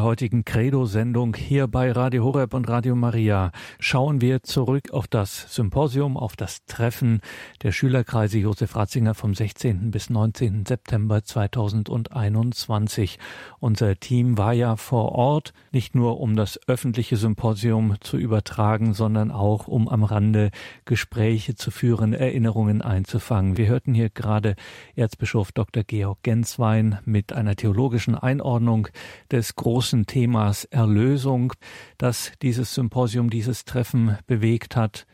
[0.00, 5.54] Der heutigen Credo-Sendung hier bei Radio Horeb und Radio Maria schauen wir zurück auf das
[5.54, 7.20] Symposium, auf das Treffen
[7.62, 9.90] der Schülerkreise Josef Ratzinger vom 16.
[9.90, 10.64] bis 19.
[10.64, 13.18] September 2021.
[13.58, 19.30] Unser Team war ja vor Ort, nicht nur um das öffentliche Symposium zu übertragen, sondern
[19.30, 20.50] auch um am Rande
[20.86, 23.58] Gespräche zu führen, Erinnerungen einzufangen.
[23.58, 24.56] Wir hörten hier gerade
[24.96, 25.84] Erzbischof Dr.
[25.84, 28.88] Georg Genswein mit einer theologischen Einordnung
[29.30, 31.52] des großen Themas Erlösung,
[31.98, 35.06] das dieses Symposium, dieses Treffen bewegt hat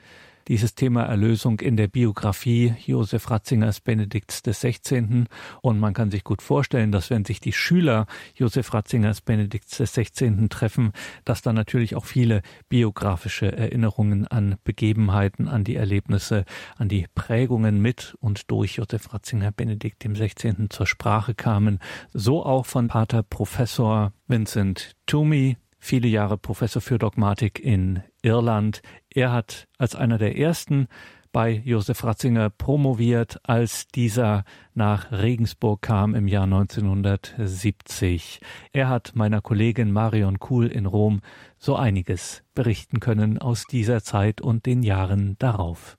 [0.48, 5.28] dieses Thema Erlösung in der Biografie Josef Ratzingers Benedikts des 16.
[5.60, 9.94] Und man kann sich gut vorstellen, dass wenn sich die Schüler Josef Ratzingers Benedikts des
[9.94, 10.48] 16.
[10.48, 10.92] treffen,
[11.24, 16.44] dass da natürlich auch viele biografische Erinnerungen an Begebenheiten, an die Erlebnisse,
[16.76, 20.70] an die Prägungen mit und durch Josef Ratzinger Benedikt dem 16.
[20.70, 21.80] zur Sprache kamen.
[22.12, 28.82] So auch von Pater Professor Vincent Toomey, viele Jahre Professor für Dogmatik in Irland.
[29.16, 30.88] Er hat als einer der ersten
[31.32, 38.42] bei Josef Ratzinger promoviert, als dieser nach Regensburg kam im Jahr 1970.
[38.74, 41.22] Er hat meiner Kollegin Marion Kuhl in Rom
[41.56, 45.96] so einiges berichten können aus dieser Zeit und den Jahren darauf.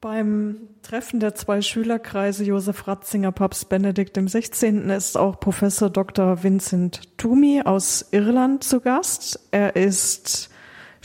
[0.00, 4.90] Beim Treffen der zwei Schülerkreise Josef Ratzinger, Papst Benedikt im 16.
[4.90, 6.44] ist auch Professor Dr.
[6.44, 9.48] Vincent Toomey aus Irland zu Gast.
[9.50, 10.50] Er ist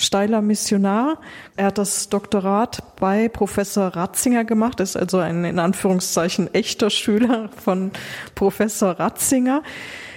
[0.02, 1.20] steiler Missionar.
[1.56, 7.50] Er hat das Doktorat bei Professor Ratzinger gemacht, ist also ein in Anführungszeichen echter Schüler
[7.64, 7.92] von
[8.36, 9.64] Professor Ratzinger.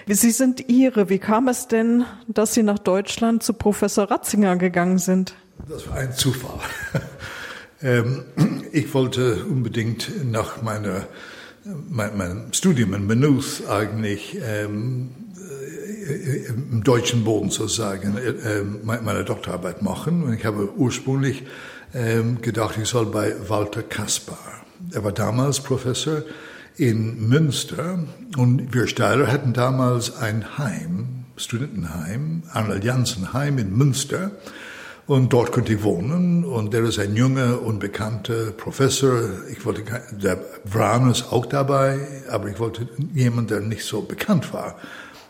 [0.06, 1.08] Sie sind Ihre.
[1.08, 5.34] Wie kam es denn, dass Sie nach Deutschland zu Professor Ratzinger gegangen sind?
[5.68, 6.60] Das war ein Zufall.
[7.82, 8.24] Ähm,
[8.72, 11.06] ich wollte unbedingt nach meiner,
[11.90, 15.10] meinem Studium in Maynooth eigentlich ähm,
[16.04, 20.22] im deutschen Boden sozusagen äh, meine Doktorarbeit machen.
[20.24, 21.44] Und ich habe ursprünglich
[21.94, 24.64] ähm, gedacht, ich soll bei Walter Kaspar.
[24.92, 26.22] Er war damals Professor
[26.76, 28.00] in Münster
[28.36, 34.32] und wir Steiler hatten damals ein Heim, Studentenheim, Arnold Janssen Heim in Münster.
[35.06, 36.44] Und dort konnte ich wohnen.
[36.44, 39.20] Und der ist ein junger, unbekannter Professor.
[39.52, 41.98] Ich wollte, der Bran ist auch dabei,
[42.30, 44.76] aber ich wollte jemanden, der nicht so bekannt war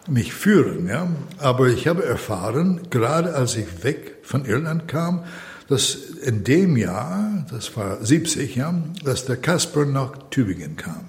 [0.09, 0.87] mich führen.
[0.87, 1.09] Ja?
[1.38, 5.25] Aber ich habe erfahren, gerade als ich weg von Irland kam,
[5.69, 11.07] dass in dem Jahr, das war 70, ja, dass der Kasper nach Tübingen kam.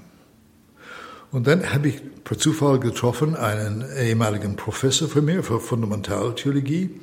[1.32, 7.02] Und dann habe ich per Zufall getroffen einen ehemaligen Professor von mir für Fundamentaltheologie,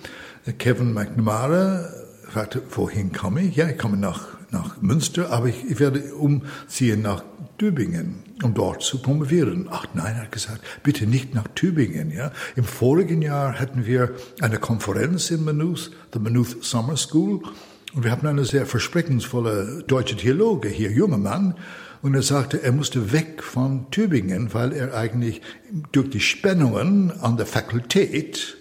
[0.58, 1.88] Kevin McNamara,
[2.28, 3.56] fragte, wohin komme ich?
[3.56, 7.24] Ja, ich komme nach, nach Münster, aber ich, ich werde umziehen nach
[7.58, 9.68] Tübingen, um dort zu promovieren.
[9.70, 12.10] Ach nein, hat gesagt, bitte nicht nach Tübingen.
[12.10, 12.32] Ja?
[12.56, 17.42] Im vorigen Jahr hatten wir eine Konferenz in Maynooth, the Maynooth Summer School,
[17.94, 21.54] und wir hatten eine sehr versprechensvolle deutsche Theologe hier, junger Mann,
[22.00, 25.40] und er sagte, er musste weg von Tübingen, weil er eigentlich
[25.92, 28.56] durch die Spannungen an der Fakultät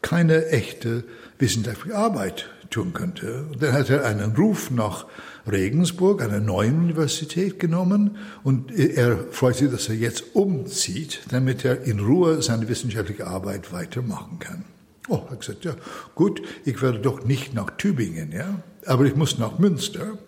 [0.00, 1.04] keine echte
[1.38, 3.44] wissenschaftliche Arbeit tun könnte.
[3.52, 5.06] Und dann hat er einen Ruf nach
[5.50, 11.82] Regensburg, einer neuen Universität genommen und er freut sich, dass er jetzt umzieht, damit er
[11.82, 14.64] in Ruhe seine wissenschaftliche Arbeit weitermachen kann.
[15.08, 15.74] Oh, er hat gesagt, ja,
[16.14, 20.18] gut, ich werde doch nicht nach Tübingen, ja, aber ich muss nach Münster.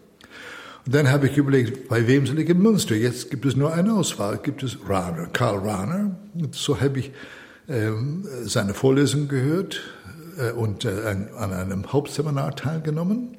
[0.86, 2.94] Und dann habe ich überlegt, bei wem soll ich in Münster?
[2.94, 6.16] Jetzt gibt es nur eine Auswahl, gibt es Rahner, Karl Rahner.
[6.34, 7.12] Und so habe ich
[7.68, 9.80] ähm, seine Vorlesung gehört
[10.38, 10.90] äh, und äh,
[11.36, 13.37] an einem Hauptseminar teilgenommen.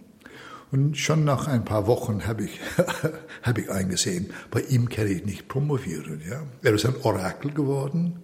[0.72, 2.60] Und schon nach ein paar Wochen habe ich,
[3.42, 6.22] hab ich eingesehen, bei ihm kann ich nicht promovieren.
[6.30, 6.44] Ja?
[6.62, 8.20] Er ist ein Orakel geworden,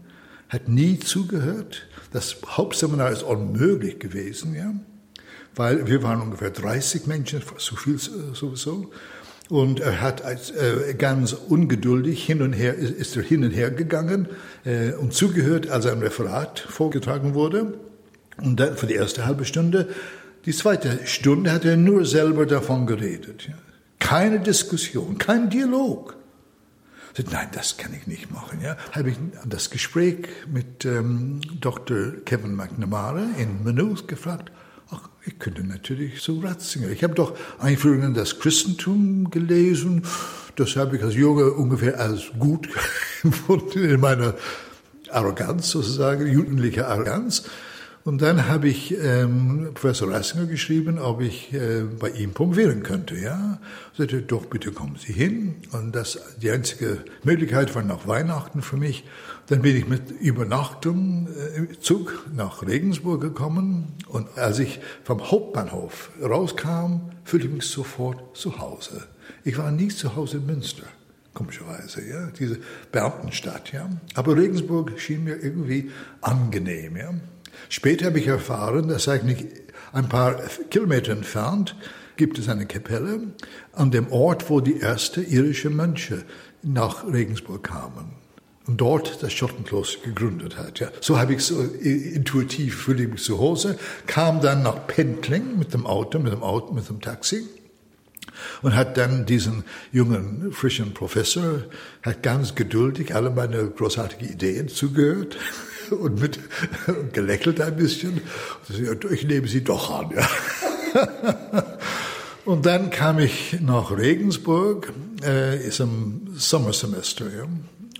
[0.49, 1.87] hat nie zugehört.
[2.11, 4.73] Das Hauptseminar ist unmöglich gewesen, ja?
[5.55, 8.91] weil wir waren ungefähr 30 Menschen, so viel äh, sowieso.
[9.49, 13.69] Und er hat als, äh, ganz ungeduldig hin und her, ist er hin und her
[13.71, 14.27] gegangen
[14.65, 17.79] äh, und zugehört, als ein Referat vorgetragen wurde.
[18.37, 19.87] Und dann für die erste halbe Stunde
[20.45, 23.49] die zweite Stunde hat er nur selber davon geredet.
[23.99, 26.15] Keine Diskussion, kein Dialog.
[27.31, 28.59] Nein, das kann ich nicht machen.
[28.61, 32.11] Ja, habe ich das Gespräch mit ähm, Dr.
[32.25, 34.51] Kevin McNamara in Maynooth gefragt.
[34.91, 36.89] Ach, ich könnte natürlich so Ratzinger.
[36.89, 40.03] Ich habe doch Einführung in das Christentum gelesen.
[40.57, 42.67] Das habe ich als Junge ungefähr als gut
[43.23, 44.35] empfunden in meiner
[45.09, 47.43] Arroganz sozusagen, jugendliche Arroganz.
[48.05, 53.17] Und dann habe ich ähm, Professor Rassinger geschrieben, ob ich äh, bei ihm promovieren könnte.
[53.17, 53.59] Ja,
[53.97, 55.55] sagte, doch bitte kommen Sie hin.
[55.71, 59.05] Und das die einzige Möglichkeit war nach Weihnachten für mich.
[59.47, 63.93] Dann bin ich mit Übernachtung äh, Zug nach Regensburg gekommen.
[64.07, 69.07] Und als ich vom Hauptbahnhof rauskam, fühlte ich mich sofort zu Hause.
[69.43, 70.83] Ich war nie zu Hause in Münster
[71.33, 72.59] komischerweise, ja, diese
[72.93, 73.89] Beamtenstadt, ja.
[74.13, 75.91] Aber Regensburg schien mir irgendwie
[76.21, 77.13] angenehm, ja.
[77.69, 79.45] Später habe ich erfahren, dass eigentlich
[79.93, 80.35] ein paar
[80.69, 81.75] Kilometer entfernt
[82.17, 83.19] gibt es eine Kapelle
[83.73, 86.23] an dem Ort, wo die ersten irischen Mönche
[86.63, 88.13] nach Regensburg kamen
[88.67, 90.79] und dort das Schottenkloster gegründet hat.
[90.79, 90.89] Ja.
[91.01, 93.77] So habe ich so intuitiv fühle ich mich zu Hause,
[94.07, 97.45] kam dann nach Pendling mit dem Auto, mit dem Auto, mit dem Taxi
[98.61, 101.63] und hat dann diesen jungen, frischen Professor,
[102.01, 105.37] hat ganz geduldig alle meine großartigen Ideen zugehört
[105.91, 106.39] und mit
[107.13, 108.21] gelächelt ein bisschen.
[109.11, 110.11] Ich nehme sie doch an.
[110.15, 110.27] Ja.
[112.45, 117.47] Und dann kam ich nach Regensburg, äh, ist im Sommersemester, ja,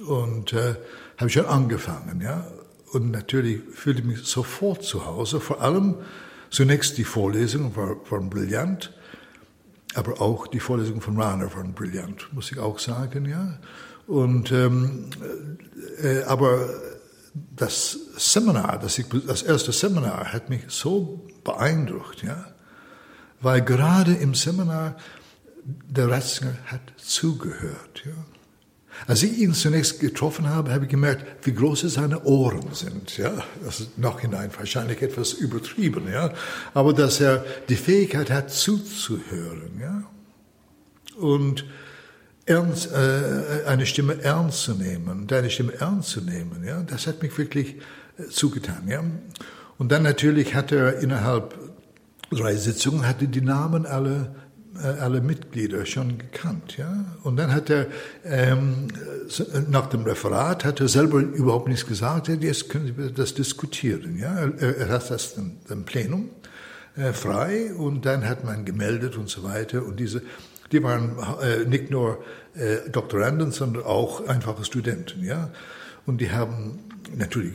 [0.06, 0.76] und äh,
[1.18, 2.46] habe schon angefangen, ja.
[2.92, 5.40] Und natürlich fühlte ich mich sofort zu Hause.
[5.40, 5.96] Vor allem
[6.52, 8.94] zunächst die Vorlesungen waren, waren brillant,
[9.96, 13.58] aber auch die Vorlesungen von Rahner waren brillant, muss ich auch sagen, ja.
[14.06, 15.08] Und ähm,
[16.04, 16.70] äh, aber
[17.56, 22.46] das Seminar, das, ich, das erste Seminar hat mich so beeindruckt, ja,
[23.42, 24.96] weil gerade im Seminar
[25.66, 28.14] der Ratzinger hat zugehört, ja.
[29.08, 33.18] Als ich ihn zunächst getroffen habe, habe ich gemerkt, wie groß seine Ohren sind.
[33.18, 36.34] Ja, das ist noch hinein wahrscheinlich etwas übertrieben, ja,
[36.74, 40.04] aber dass er die Fähigkeit hat zuzuhören, ja,
[41.18, 41.66] und
[42.46, 47.22] ernst, äh, eine Stimme ernst zu nehmen, deine Stimme ernst zu nehmen, ja, das hat
[47.22, 47.76] mich wirklich
[48.18, 49.04] äh, zugetan, ja.
[49.78, 51.58] Und dann natürlich hat er innerhalb
[52.30, 54.36] drei Sitzungen hatte die Namen alle
[54.78, 57.06] äh, alle Mitglieder schon gekannt, ja.
[57.24, 57.88] Und dann hat er
[58.26, 58.90] ähm,
[59.70, 62.28] nach dem Referat hat er selber überhaupt nichts gesagt.
[62.28, 64.36] Jetzt können Sie das diskutieren, ja.
[64.36, 65.36] Er, er hat das
[65.70, 66.30] im Plenum
[66.98, 70.22] äh, frei und dann hat man gemeldet und so weiter und diese
[70.72, 72.24] die waren äh, nicht nur
[72.56, 75.50] äh, Doktoranden, sondern auch einfache Studenten, ja.
[76.06, 76.80] Und die haben
[77.18, 77.54] natürlich,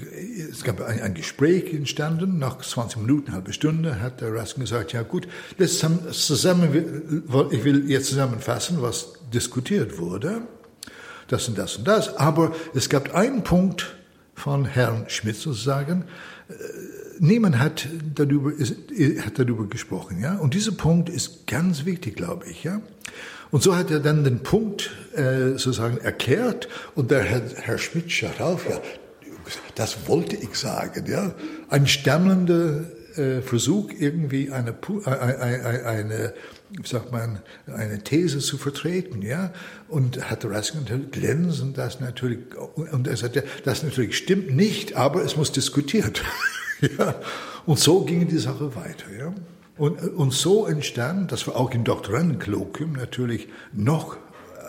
[0.50, 2.38] es gab ein, ein, Gespräch entstanden.
[2.38, 7.88] Nach 20 Minuten, halbe Stunde, hat der Raskin gesagt: Ja gut, das zusammen, ich will
[7.88, 10.42] jetzt zusammenfassen, was diskutiert wurde.
[11.28, 12.16] Das und das und das.
[12.16, 13.94] Aber es gab einen Punkt
[14.34, 16.04] von Herrn Schmidt sozusagen.
[17.20, 20.36] Äh, niemand hat darüber, hat darüber gesprochen, ja.
[20.36, 22.80] Und dieser Punkt ist ganz wichtig, glaube ich, ja.
[23.50, 28.12] Und so hat er dann den Punkt äh, sozusagen erklärt und der Herr, Herr Schmidt
[28.12, 28.80] schaut auf, ja,
[29.74, 31.34] das wollte ich sagen, ja.
[31.68, 32.84] Ein stammelnder
[33.16, 36.34] äh, Versuch, irgendwie eine, äh, eine, eine,
[36.70, 39.52] wie sagt man, eine These zu vertreten, ja.
[39.88, 42.38] Und hat Raskin glänzend das natürlich,
[42.76, 46.22] und er sagte, das natürlich stimmt nicht, aber es muss diskutiert.
[46.98, 47.14] ja.
[47.66, 49.34] Und so ging die Sache weiter, ja.
[49.76, 54.18] Und, und so entstand, das war auch im Doktorandenkolloquium natürlich noch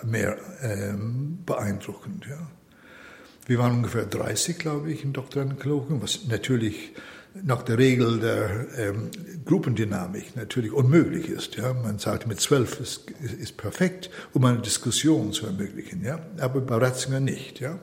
[0.04, 2.28] mehr ähm, beeindruckend.
[2.30, 2.48] Ja.
[3.46, 6.94] Wir waren ungefähr 30, glaube ich, im Doktorandenkolloquium, was natürlich
[7.44, 9.10] nach der Regel der ähm,
[9.46, 11.56] Gruppendynamik natürlich unmöglich ist.
[11.56, 11.74] Ja.
[11.74, 16.20] Man sagt, mit zwölf ist, ist perfekt, um eine Diskussion zu ermöglichen, ja.
[16.40, 17.60] aber bei Ratzinger nicht.
[17.60, 17.80] Ja.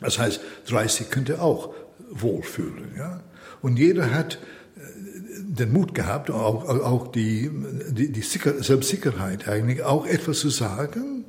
[0.00, 1.74] Das heißt, 30 könnte auch
[2.10, 2.94] wohlfühlen.
[2.96, 3.22] Ja.
[3.62, 4.38] Und jeder hat
[5.58, 7.50] den Mut gehabt, auch, auch die,
[7.90, 11.24] die, die Selbstsicherheit eigentlich, auch etwas zu sagen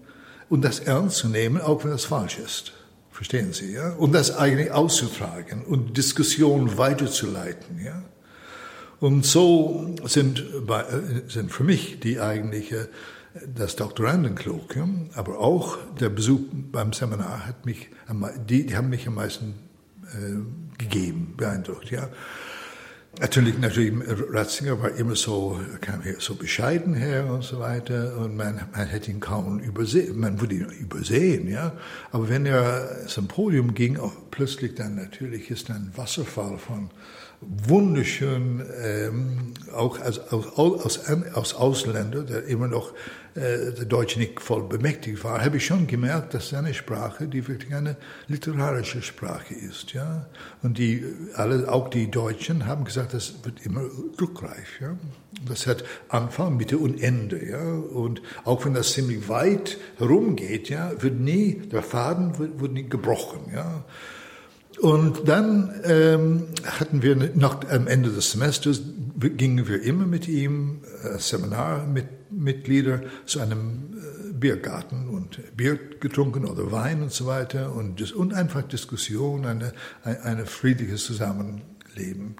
[0.49, 2.73] und das ernst zu nehmen, auch wenn das falsch ist.
[3.11, 3.93] Verstehen Sie, ja?
[3.93, 8.03] Und das eigentlich auszutragen und Diskussionen weiterzuleiten, ja?
[8.99, 10.83] Und so sind, bei,
[11.27, 12.89] sind für mich die eigentliche,
[13.55, 17.89] das Doktorandenkolloquium, aber auch der Besuch beim Seminar hat mich,
[18.49, 19.68] die, die haben mich am meisten
[20.13, 22.09] äh, gegeben, beeindruckt, ja.
[23.19, 23.93] Natürlich, natürlich,
[24.31, 28.87] Ratzinger war immer so, kam hier so bescheiden her und so weiter und man, man
[28.87, 31.73] hätte ihn kaum übersehen, man würde ihn übersehen, ja.
[32.11, 36.91] Aber wenn er zum Podium ging, auch plötzlich dann natürlich ist ein Wasserfall von
[37.41, 40.99] wunderschön, ähm, auch als, aus, aus,
[41.33, 42.93] aus Ausländer, der immer noch
[43.35, 47.47] äh, der Deutsche nicht voll bemächtigt war, habe ich schon gemerkt, dass seine Sprache, die
[47.47, 47.95] wirklich eine
[48.27, 50.25] literarische Sprache ist, ja.
[50.63, 53.83] Und die, alle, auch die Deutschen haben gesagt, das wird immer
[54.19, 54.97] rückreich, ja.
[55.47, 57.61] Das hat Anfang, Mitte und Ende, ja.
[57.61, 62.89] Und auch wenn das ziemlich weit herumgeht, ja, wird nie, der Faden wird, wird nie
[62.89, 63.85] gebrochen, ja.
[64.81, 68.81] Und dann ähm, hatten wir noch am Ende des Semesters
[69.19, 73.97] gingen wir immer mit ihm äh, Seminarmitglieder zu einem
[74.29, 79.73] äh, Biergarten und Bier getrunken oder Wein und so weiter und, und einfach Diskussion, eine,
[80.03, 82.37] eine friedliches Zusammenleben.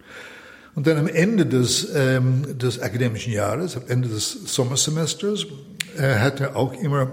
[0.76, 5.46] Und dann am Ende des, ähm, des akademischen Jahres, am Ende des Sommersemesters,
[5.98, 7.12] äh, hat er auch immer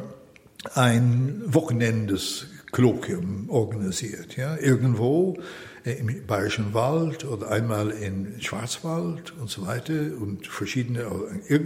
[0.74, 2.46] ein Wochenendes
[2.76, 4.36] Kolloquium organisiert.
[4.36, 4.58] Ja?
[4.58, 5.38] Irgendwo
[5.86, 11.00] äh, im Bayerischen Wald oder einmal in Schwarzwald und so weiter und verschiedene,
[11.48, 11.60] äh,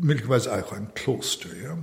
[0.00, 1.50] möglicherweise auch ein Kloster.
[1.62, 1.78] Ja?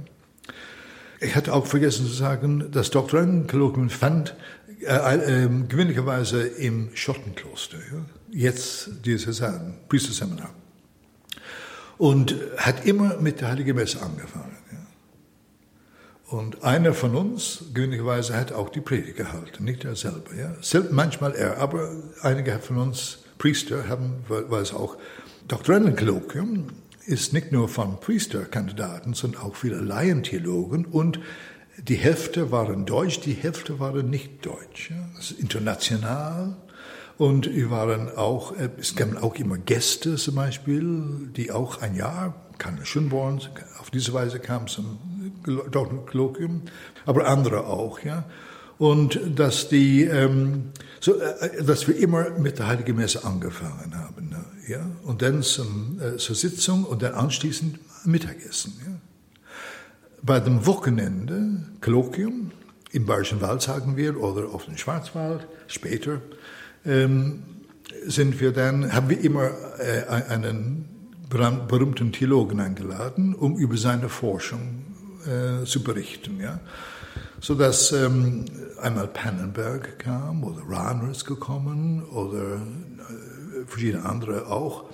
[1.22, 4.36] Ich hatte auch vergessen zu sagen, das Doktorandenkolloquium fand
[4.82, 7.78] äh, äh, gewöhnlicherweise im Schottenkloster.
[7.78, 8.05] Ja?
[8.32, 9.41] Jetzt dieses
[9.88, 10.53] Priesterseminar.
[11.97, 14.48] Und hat immer mit der Heiligen Messe angefangen.
[16.30, 20.36] Und einer von uns, gewöhnlicherweise, hat auch die Predigt gehalten, nicht er selber.
[20.38, 20.53] Ja?
[20.61, 24.97] Selb, manchmal er, aber einige von uns Priester haben, weil es auch
[25.47, 26.67] Doktorandenkolloquium
[27.05, 31.19] ist nicht nur von Priesterkandidaten, sondern auch viele Laientheologen und
[31.80, 34.91] die Hälfte waren deutsch, die Hälfte waren nicht deutsch.
[34.91, 34.97] Ja?
[35.15, 36.57] Das ist international.
[37.17, 41.95] Und wir waren auch, äh, es kamen auch immer Gäste zum Beispiel, die auch ein
[41.95, 43.41] Jahr, Karl Schönborn,
[43.80, 44.99] auf diese Weise kam zum
[45.43, 46.62] Kolloquium,
[47.05, 48.26] aber andere auch, ja.
[48.78, 54.30] Und dass die, ähm, so, äh, dass wir immer mit der Heiligen Messe angefangen haben,
[54.30, 54.86] ne, ja.
[55.03, 58.93] Und dann zum, äh, zur Sitzung und dann anschließend Mittagessen, ja.
[60.22, 62.51] Bei dem Wochenende, Kolloquium,
[62.91, 66.22] im Bayerischen Wald sagen wir, oder auf dem Schwarzwald, später,
[66.86, 67.43] ähm,
[68.05, 70.98] sind wir dann, haben wir immer äh, einen
[71.30, 74.84] berühmten Theologen eingeladen, um über seine Forschung
[75.25, 76.39] äh, zu berichten.
[76.41, 76.59] Ja?
[77.39, 78.45] So dass ähm,
[78.82, 84.86] einmal Pannenberg kam oder Rahner ist gekommen oder äh, verschiedene andere auch.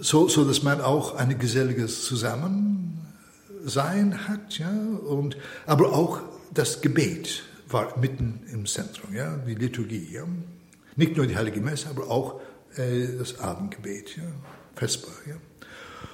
[0.00, 6.20] So, so dass man auch ein geselliges Zusammensein hat, ja, und, aber auch
[6.54, 10.24] das Gebet war mitten im Zentrum, ja, die Liturgie, ja.
[10.96, 12.40] Nicht nur die Heilige Messe, aber auch
[12.76, 14.22] äh, das Abendgebet, ja,
[14.74, 15.36] Vesper, ja.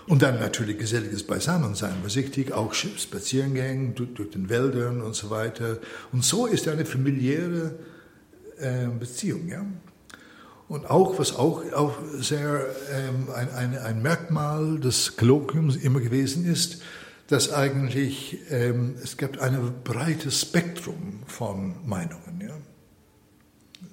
[0.07, 5.79] Und dann natürlich geselliges Beisammensein, vorsichtig, auch Spaziergänge durch, durch den Wäldern und so weiter.
[6.13, 7.75] Und so ist eine familiäre
[8.59, 9.67] äh, Beziehung, ja.
[10.69, 16.45] Und auch, was auch, auch sehr ähm, ein, ein, ein Merkmal des Kolloquiums immer gewesen
[16.45, 16.83] ist,
[17.29, 22.41] dass eigentlich ähm, es gibt ein breites Spektrum von Meinungen.
[22.41, 22.57] Ja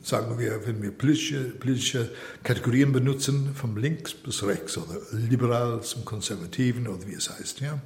[0.03, 2.09] sagen wir, wenn wir politische, politische
[2.43, 7.79] Kategorien benutzen, vom links bis rechts oder liberal zum konservativen oder wie es heißt, ja.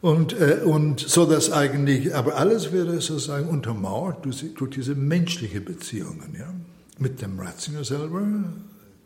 [0.00, 5.60] Und, äh, und so dass eigentlich, aber alles wäre sozusagen untermauert durch, durch diese menschliche
[5.60, 6.52] Beziehungen, ja.
[6.98, 8.22] Mit dem Ratzinger selber,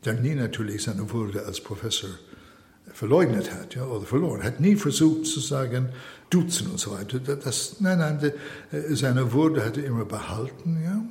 [0.05, 2.11] der nie natürlich seine Würde als Professor
[2.93, 5.91] verleugnet hat, ja, oder verloren, hat nie versucht zu sagen,
[6.31, 7.19] duzen und so weiter.
[7.19, 8.33] Das, nein, nein,
[8.73, 11.03] äh, seine Würde hat er immer behalten, ja.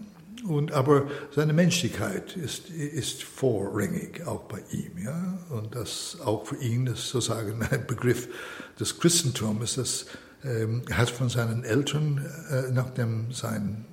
[0.47, 5.03] Und, aber seine Menschlichkeit ist, ist vorrangig auch bei ihm.
[5.03, 5.39] Ja?
[5.49, 8.27] Und das auch für ihn ist sozusagen ein Begriff
[8.79, 9.75] des Christentums.
[9.75, 10.05] Das
[10.43, 13.85] ähm, hat von seinen Eltern, äh, nachdem sein,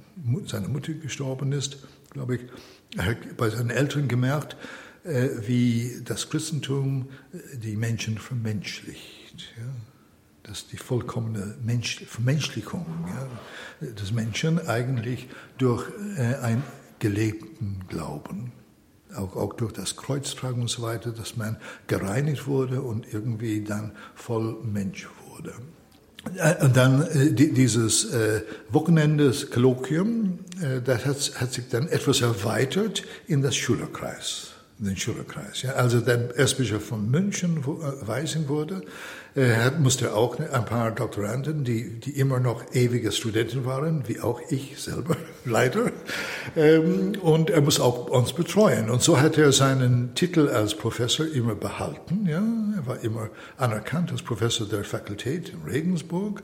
[0.47, 1.79] seine Mutter gestorben ist,
[2.11, 2.43] glaube ich,
[2.99, 4.57] er bei seinen Eltern gemerkt,
[5.05, 9.55] äh, wie das Christentum äh, die Menschen vermenschlicht.
[9.57, 9.65] Ja?
[10.45, 15.29] Dass die vollkommene Mensch, Vermenschlichung ja, des Menschen eigentlich
[15.59, 16.63] durch äh, einen
[16.99, 18.53] gelebten Glauben,
[19.15, 23.93] auch, auch durch das Kreuztragen und so weiter, dass man gereinigt wurde und irgendwie dann
[24.15, 25.53] voll Mensch wurde.
[26.37, 31.89] Äh, und dann äh, dieses äh, Wochenende, das Kolloquium, äh, das hat, hat, sich dann
[31.89, 35.63] etwas erweitert in das Schülerkreis, den Schülerkreis.
[35.63, 35.73] Ja.
[35.73, 38.83] Also der Erzbischof von München wo, äh, Weising wurde,
[39.79, 44.79] musste auch ein paar Doktoranden, die, die immer noch ewige Studenten waren, wie auch ich
[44.79, 45.17] selber,
[45.47, 45.91] leider.
[46.55, 48.91] Ähm, und er muss auch uns betreuen.
[48.91, 52.27] Und so hat er seinen Titel als Professor immer behalten.
[52.27, 52.43] Ja?
[52.77, 56.43] Er war immer anerkannt als Professor der Fakultät in Regensburg.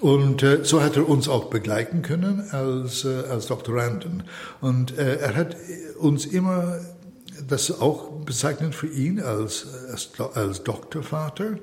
[0.00, 4.24] Und äh, so hat er uns auch begleiten können als, äh, als Doktoranden.
[4.60, 5.56] Und äh, er hat
[5.98, 6.80] uns immer,
[7.46, 11.58] das auch bezeichnend für ihn als, als, als Doktorvater,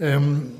[0.00, 0.52] ähm,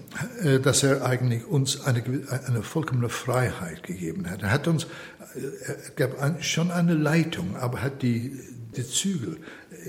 [0.43, 2.03] äh, dass er eigentlich uns eine,
[2.47, 4.43] eine vollkommene Freiheit gegeben hat.
[4.43, 8.39] Er hat uns, äh, er gab ein, schon eine Leitung, aber hat die,
[8.77, 9.39] die Zügel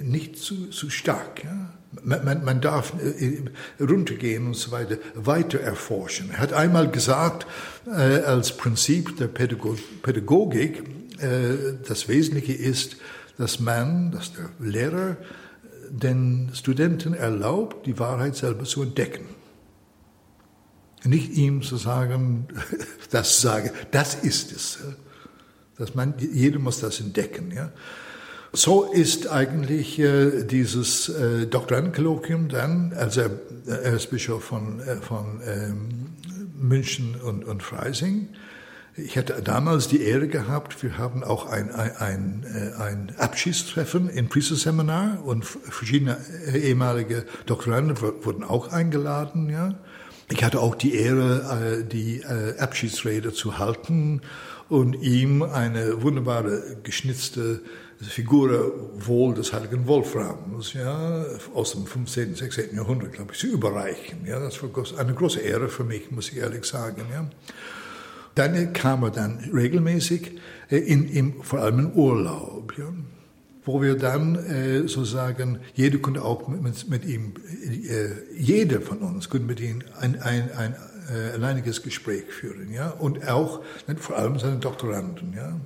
[0.02, 1.44] nicht zu, zu stark.
[1.44, 1.74] Ja?
[2.04, 3.42] Man, man, man darf äh,
[3.84, 6.30] runtergehen und so weiter, weiter erforschen.
[6.32, 7.46] Er hat einmal gesagt,
[7.88, 10.84] äh, als Prinzip der Pädagogik,
[11.20, 12.96] äh, das Wesentliche ist,
[13.38, 15.18] dass man, dass der Lehrer
[15.90, 19.41] den Studenten erlaubt, die Wahrheit selber zu entdecken.
[21.04, 22.48] Nicht ihm zu sagen,
[23.10, 24.80] das sage, das ist es.
[25.78, 27.52] Dass man, jeder muss das entdecken.
[27.56, 27.72] Ja.
[28.54, 33.22] So ist eigentlich äh, dieses äh, Doktorandenkolloquium dann, also
[33.66, 36.08] er ist Bischof von, äh, von ähm,
[36.60, 38.28] München und, und Freising,
[38.98, 44.10] ich hatte damals die Ehre gehabt, wir haben auch ein, ein, ein, äh, ein Abschiedstreffen
[44.10, 49.50] im Priesterseminar und verschiedene äh, ehemalige Doktoranden wurden auch eingeladen.
[49.50, 49.76] Ja.
[50.32, 52.24] Ich hatte auch die Ehre, äh, die
[52.58, 54.22] Abschiedsrede zu halten
[54.70, 57.62] und ihm eine wunderbare geschnitzte
[58.00, 62.76] Figur wohl des heiligen Wolframs, ja, aus dem 15., 16.
[62.76, 64.26] Jahrhundert, glaube ich, zu überreichen.
[64.26, 67.04] Ja, das war eine große Ehre für mich, muss ich ehrlich sagen.
[67.12, 67.30] Ja.
[68.36, 72.86] Dann kam er dann regelmäßig, äh, in, in, vor allem im Urlaub, ja,
[73.66, 77.34] wo wir dann äh, sozusagen, jeder konnte auch mit, mit ihm,
[77.64, 80.76] äh, jeder von uns konnte mit ihm ein, ein, ein
[81.10, 83.62] äh, alleiniges Gespräch führen, ja, und auch
[83.98, 85.60] vor allem seine Doktoranden, ja.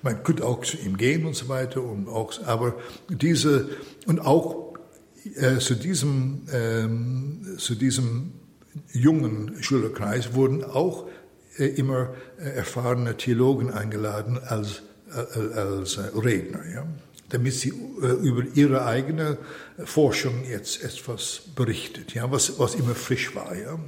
[0.00, 2.76] Man könnte auch zu ihm gehen und so weiter, und auch, aber
[3.08, 3.68] diese
[4.06, 4.74] und auch
[5.34, 8.32] äh, zu diesem ähm, zu diesem
[8.92, 11.06] jungen Schülerkreis wurden auch
[11.58, 14.82] äh, immer äh, erfahrene Theologen eingeladen als,
[15.12, 16.86] äh, als Redner, ja?
[17.28, 19.38] Damit sie über ihre eigene
[19.84, 22.30] Forschung jetzt etwas berichtet, ja?
[22.30, 23.54] was, was immer frisch war.
[23.54, 23.78] Ja?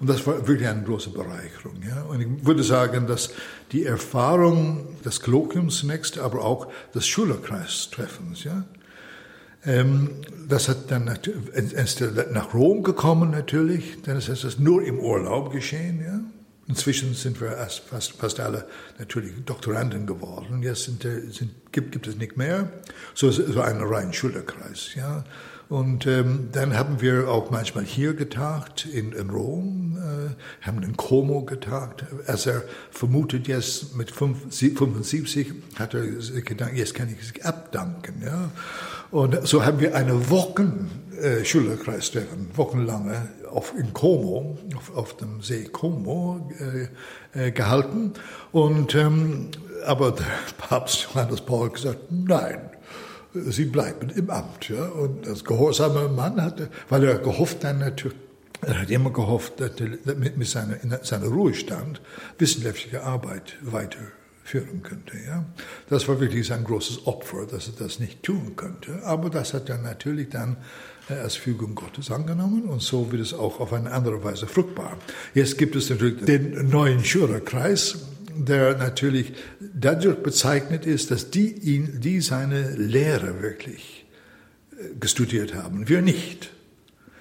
[0.00, 1.82] Und das war wirklich eine große Bereicherung.
[1.86, 2.02] Ja?
[2.02, 3.30] Und ich würde sagen, dass
[3.72, 8.64] die Erfahrung des Kolloquiums zunächst, aber auch des Schülerkreistreffens, ja,
[9.66, 12.02] ähm, das hat dann ist
[12.32, 16.20] nach Rom gekommen natürlich, dann ist das nur im Urlaub geschehen, ja.
[16.70, 17.50] Inzwischen sind wir
[17.90, 18.64] fast, fast alle
[18.96, 20.62] natürlich Doktoranden geworden.
[20.62, 22.70] Jetzt sind, sind, gibt, gibt es nicht mehr.
[23.12, 24.94] So, so ein rein Schülerkreis.
[24.94, 25.24] Ja.
[25.68, 30.96] Und ähm, dann haben wir auch manchmal hier getagt in, in Rom, äh, haben in
[30.96, 32.04] Como getagt.
[32.28, 32.62] Als er
[32.92, 38.22] vermutet jetzt mit 75 hat er gedacht, jetzt kann ich es abdanken.
[38.24, 38.52] Ja.
[39.10, 40.88] Und so haben wir eine Wochen
[41.20, 42.12] äh, Schülerkreis
[42.54, 46.50] wochenlange auf, in Como, auf, auf dem See Como
[47.34, 48.12] äh, äh, gehalten.
[48.52, 49.50] Und, ähm,
[49.86, 50.26] aber der
[50.58, 52.70] Papst Johannes Paul gesagt, nein,
[53.32, 54.68] Sie bleiben im Amt.
[54.68, 54.86] Ja?
[54.86, 58.16] Und das gehorsame Mann hatte, weil er gehofft dann natürlich,
[58.62, 62.00] er hat immer gehofft, dass er mit, seiner, seiner Ruhestand
[62.38, 65.16] wissenschaftliche Arbeit weiterführen könnte.
[65.24, 65.44] Ja?
[65.88, 69.00] Das war wirklich sein großes Opfer, dass er das nicht tun könnte.
[69.04, 70.56] Aber das hat er natürlich dann
[71.18, 74.96] als Fügung Gottes angenommen und so wird es auch auf eine andere Weise fruchtbar.
[75.34, 77.98] Jetzt gibt es natürlich den neuen Schürerkreis,
[78.36, 79.32] der natürlich
[79.74, 84.06] dadurch bezeichnet ist, dass die ihn, die seine Lehre wirklich
[84.72, 85.88] äh, gestudiert haben.
[85.88, 86.50] Wir nicht.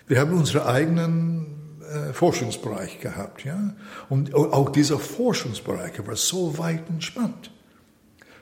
[0.07, 1.45] Wir haben unsere eigenen
[1.81, 3.75] äh, Forschungsbereich gehabt, ja.
[4.09, 7.51] Und auch dieser Forschungsbereich war so weit entspannt.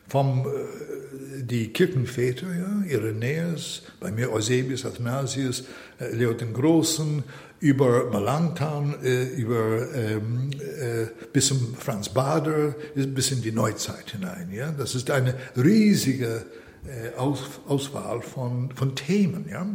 [0.08, 5.64] Vom äh, die Kirchenväter, ja, Irenäus, bei mir Eusebius, Athanasius,
[6.00, 7.24] äh, Leo den Großen,
[7.60, 14.50] über Melanchthon, äh, über ähm, äh, bis zum Franz Bader, bis in die Neuzeit hinein.
[14.52, 16.46] Ja, das ist eine riesige
[17.68, 19.48] Auswahl von, von Themen.
[19.50, 19.68] Ja?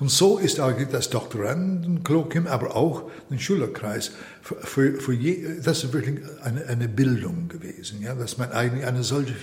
[0.00, 4.12] Und so ist eigentlich das Doktorandenkolloquium, aber auch ein Schülerkreis.
[4.42, 8.14] Für, für, für je, das ist wirklich eine, eine Bildung gewesen, ja?
[8.14, 9.34] dass man eigentlich eine solche,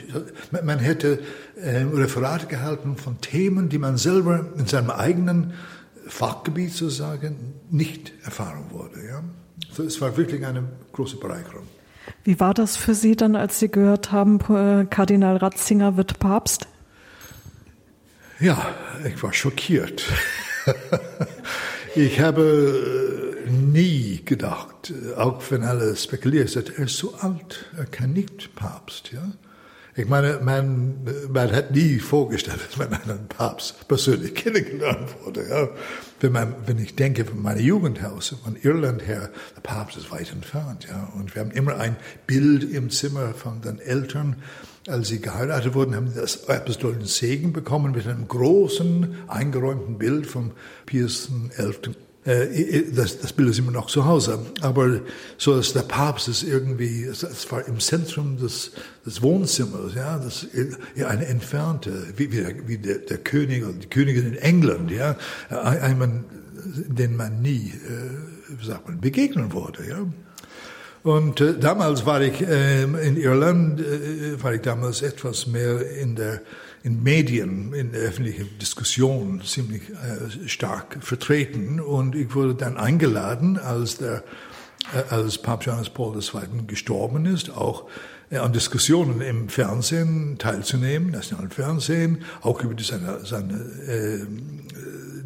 [0.63, 1.19] man hätte
[1.55, 5.53] äh, Referate gehalten von Themen, die man selber in seinem eigenen
[6.07, 9.05] Fachgebiet sozusagen nicht erfahren wurde.
[9.05, 9.23] Ja?
[9.71, 11.67] So, es war wirklich eine große Bereicherung.
[12.23, 16.67] Wie war das für Sie dann, als Sie gehört haben, äh, Kardinal Ratzinger wird Papst?
[18.43, 18.75] Ja,
[19.05, 20.03] ich war schockiert.
[21.95, 27.85] ich habe äh, nie gedacht, äh, auch wenn alle spekuliert, er ist zu alt, er
[27.85, 29.13] kann nicht Papst.
[29.13, 29.31] Ja?
[29.95, 35.47] Ich meine, man, man hat nie vorgestellt, dass man einen Papst persönlich kennengelernt wurde.
[35.47, 35.69] Ja.
[36.19, 40.33] Wenn, man, wenn ich denke von meiner Jugendhaus, von Irland her, der Papst ist weit
[40.33, 40.85] entfernt.
[40.89, 41.13] Ja.
[41.15, 41.95] Und wir haben immer ein
[42.27, 44.35] Bild im Zimmer von den Eltern.
[44.87, 50.27] Als sie geheiratet wurden, haben sie das apostolischen Segen bekommen mit einem großen, eingeräumten Bild
[50.27, 50.51] vom
[50.85, 51.95] Pius XI.
[52.25, 54.39] Äh, das, das Bild ist immer noch zu Hause.
[54.61, 54.99] Aber
[55.37, 58.71] so dass der Papst ist irgendwie, es war im Zentrum des,
[59.05, 60.47] des Wohnzimmers, ja, das,
[60.95, 64.91] ja, eine entfernte, wie, wie, der, wie der, der König und die Königin in England,
[64.91, 65.15] ja,
[65.49, 66.23] einmal,
[66.65, 70.05] den man nie, äh, wie sagt man, begegnen wollte, ja.
[71.03, 76.15] Und äh, damals war ich äh, in Irland, äh, war ich damals etwas mehr in
[76.15, 76.41] der
[76.83, 81.79] in Medien, in der öffentlichen Diskussion ziemlich äh, stark vertreten.
[81.79, 84.23] Und ich wurde dann eingeladen, als der
[84.93, 86.65] äh, als Papst Johannes Paul II.
[86.67, 87.87] gestorben ist, auch
[88.29, 93.53] äh, an Diskussionen im Fernsehen teilzunehmen, nationalen Fernsehen, auch über die, seine, seine
[93.87, 94.25] äh,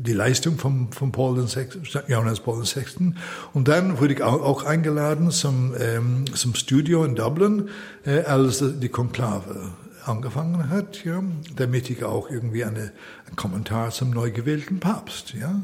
[0.07, 1.67] die Leistung von, von Paul VI,
[2.07, 3.13] Johannes Paul VI.
[3.53, 7.69] Und dann wurde ich auch eingeladen zum, ähm, zum Studio in Dublin,
[8.05, 9.73] äh, als die Konklave
[10.05, 11.21] angefangen hat, ja,
[11.55, 12.91] damit ich auch irgendwie eine,
[13.27, 15.61] einen Kommentar zum neu gewählten Papst, ja.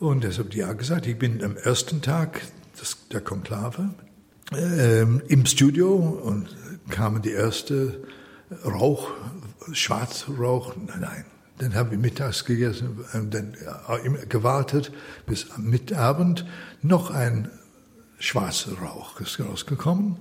[0.00, 2.42] Und deshalb ja gesagt, ich bin am ersten Tag
[2.80, 3.90] des, der Konklave
[4.52, 6.48] ähm, im Studio und
[6.90, 8.00] kamen die erste
[8.64, 9.10] Rauch,
[9.72, 11.24] Schwarzrauch, nein, nein.
[11.58, 13.54] Dann haben wir mittags gegessen und dann
[14.28, 14.92] gewartet
[15.26, 16.46] bis am Mittagabend.
[16.82, 17.50] Noch ein
[18.18, 20.16] schwarzer Rauch ist rausgekommen.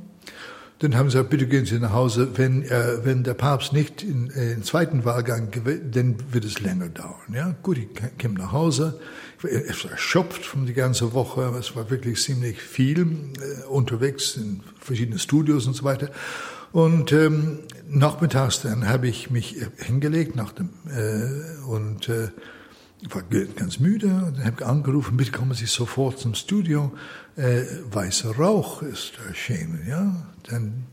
[0.80, 2.30] Dann haben sie gesagt, bitte gehen Sie nach Hause.
[2.36, 6.60] Wenn, äh, wenn der Papst nicht in, äh, in zweiten Wahlgang gewinnt, dann wird es
[6.60, 7.34] länger dauern.
[7.34, 7.88] Ja, gut, ich
[8.20, 9.00] kam nach Hause.
[9.40, 11.52] Ich war erschöpft von die ganze Woche.
[11.60, 16.12] Es war wirklich ziemlich viel äh, unterwegs in verschiedenen Studios und so weiter.
[16.72, 17.60] Und ähm,
[17.90, 22.30] nachmittags dann habe ich mich hingelegt nach dem äh, und äh,
[23.10, 23.22] war
[23.56, 26.92] ganz müde und habe angerufen, bitte kommen Sie sofort zum Studio.
[27.36, 27.62] Äh,
[27.92, 30.16] weißer Rauch ist erschienen, ja.
[30.50, 30.86] Dann,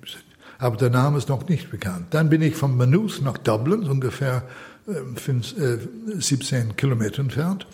[0.59, 2.09] aber der Name ist noch nicht bekannt.
[2.11, 4.47] Dann bin ich von Manus nach Dublin, ungefähr
[4.87, 5.79] äh, 5, äh,
[6.19, 7.67] 17 Kilometer entfernt,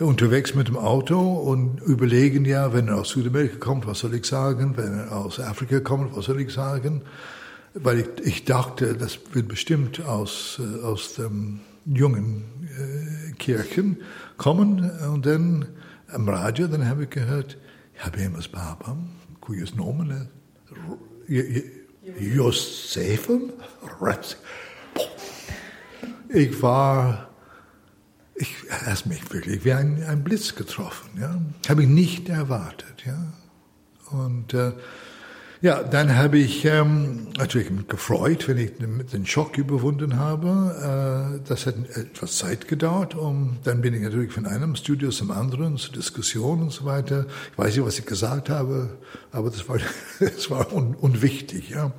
[0.00, 4.24] unterwegs mit dem Auto und überlegen, ja, wenn er aus Südamerika kommt, was soll ich
[4.24, 4.76] sagen?
[4.76, 7.02] Wenn er aus Afrika kommt, was soll ich sagen?
[7.74, 12.44] Weil ich, ich dachte, das wird bestimmt aus, äh, aus dem jungen
[12.78, 13.98] äh, Kirchen
[14.36, 14.90] kommen.
[15.12, 15.66] Und dann
[16.08, 17.56] am Radio, dann habe ich gehört,
[17.98, 20.28] Habemus Papam, cuyos nomen
[22.18, 23.52] Josephem
[26.28, 27.29] Ich war,
[28.40, 28.54] ich
[28.86, 31.40] erst mich wirklich wie ein, ein Blitz getroffen, ja.
[31.68, 33.32] Habe ich nicht erwartet, ja.
[34.10, 34.72] Und äh,
[35.62, 41.38] ja, dann habe ich ähm, natürlich gefreut, wenn ich den Schock überwunden habe.
[41.38, 43.14] Äh, das hat etwas Zeit gedauert.
[43.14, 47.26] Und dann bin ich natürlich von einem Studio zum anderen, zur Diskussion und so weiter.
[47.52, 48.96] Ich weiß nicht, was ich gesagt habe,
[49.32, 49.78] aber das war,
[50.20, 51.68] das war un, unwichtig.
[51.68, 51.92] Ja.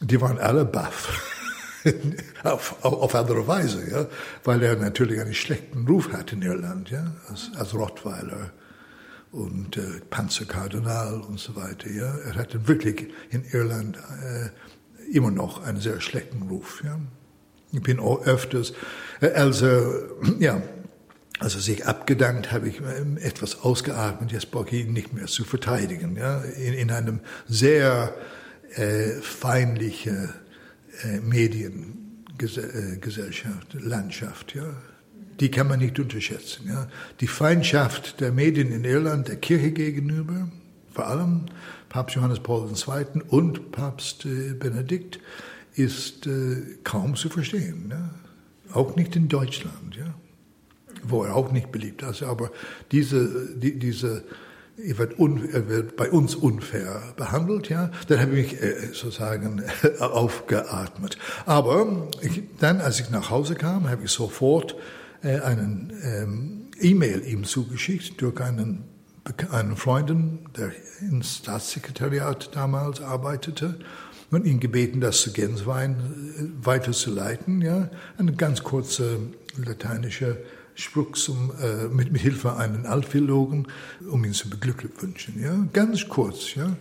[0.00, 1.35] Die waren alle baff.
[2.44, 4.06] auf, auf, auf andere Weise, ja,
[4.44, 8.52] weil er natürlich einen schlechten Ruf hat in Irland, ja, als, als Rottweiler
[9.32, 11.90] und äh, Panzerkardinal und so weiter.
[11.90, 12.16] Ja.
[12.26, 14.48] Er hatte wirklich in Irland äh,
[15.14, 16.82] immer noch einen sehr schlechten Ruf.
[16.84, 16.98] Ja.
[17.72, 18.72] Ich bin auch öfters,
[19.20, 19.66] äh, also
[20.38, 20.62] ja,
[21.38, 25.26] als er sich abgedankt, habe ich ähm, etwas ausgeatmet, jetzt brauche ich ihn nicht mehr
[25.26, 26.16] zu verteidigen.
[26.16, 26.40] Ja.
[26.40, 28.14] In, in einem sehr
[28.74, 30.32] äh, feindlichen
[31.04, 34.54] äh, Mediengesellschaft, Landschaft.
[34.54, 34.74] Ja
[35.40, 36.68] die kann man nicht unterschätzen.
[36.68, 36.88] Ja.
[37.20, 40.48] Die Feindschaft der Medien in Irland, der Kirche gegenüber,
[40.92, 41.46] vor allem
[41.88, 43.22] Papst Johannes Paul II.
[43.28, 45.20] und Papst äh, Benedikt,
[45.74, 47.88] ist äh, kaum zu verstehen.
[47.90, 48.10] Ja.
[48.72, 50.14] Auch nicht in Deutschland, ja.
[51.02, 52.22] wo er auch nicht beliebt ist.
[52.22, 52.50] Aber
[52.92, 54.24] diese, die, diese
[54.76, 59.62] er wird, un, wird bei uns unfair behandelt, ja, dann habe ich äh, sozusagen
[60.00, 61.18] aufgeatmet.
[61.46, 64.76] Aber ich, dann, als ich nach Hause kam, habe ich sofort
[65.22, 68.84] äh, einen ähm, E-Mail ihm zugeschickt durch einen,
[69.50, 73.78] einen Freunden, der im Staatssekretariat damals arbeitete
[74.30, 77.62] und ihn gebeten, das zu Genswein äh, weiterzuleiten.
[77.62, 79.18] Ja, eine ganz kurze
[79.56, 80.36] lateinische
[80.76, 83.66] Spruch zum, äh, mit, mit Hilfe einen Altphilologen,
[84.10, 85.42] um ihn zu beglückwünschen.
[85.42, 86.54] Ja, ganz kurz.
[86.54, 86.76] Ja.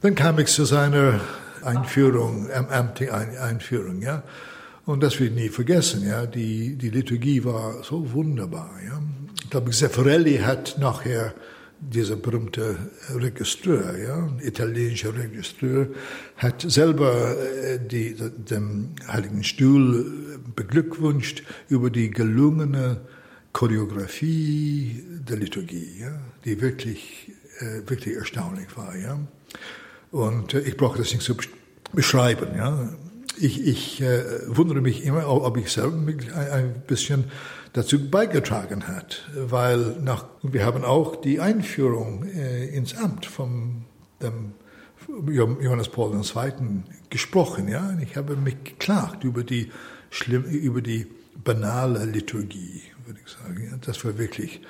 [0.00, 1.20] Dann kam ich zu seiner
[1.62, 4.02] Einführung, amtliche Einführung.
[4.02, 4.24] Ja.
[4.84, 6.26] Und das wird nie vergessen, ja.
[6.26, 9.00] Die, die Liturgie war so wunderbar, ja.
[9.44, 11.34] Ich glaube, Zeffirelli hat nachher
[11.90, 12.76] dieser berühmte
[13.14, 15.88] Registreur, ja, italienischer Registreur,
[16.36, 23.00] hat selber äh, die, dem Heiligen Stuhl beglückwünscht über die gelungene
[23.52, 29.18] Choreografie der Liturgie, ja, die wirklich, äh, wirklich erstaunlich war, ja.
[30.10, 31.36] Und äh, ich brauche das nicht zu
[31.92, 32.88] beschreiben, ja
[33.38, 37.24] ich, ich äh, wundere mich immer, ob ich selber ein bisschen
[37.72, 43.84] dazu beigetragen hat, weil nach, wir haben auch die Einführung äh, ins Amt von
[44.20, 44.52] dem
[45.28, 46.52] Johannes Paul II.
[47.10, 47.96] gesprochen, ja.
[48.00, 49.70] Ich habe mich geklagt über die
[50.10, 51.06] schlimm, über die
[51.42, 53.68] banale Liturgie, würde ich sagen.
[53.70, 53.76] Ja?
[53.80, 54.60] Das war wirklich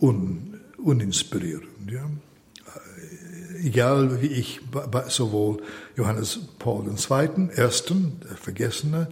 [0.00, 2.08] un, uninspirierend, ja.
[3.62, 4.60] egal wie ich
[5.08, 5.62] sowohl
[5.96, 9.08] Johannes Paul II., Ersten, der Vergessene,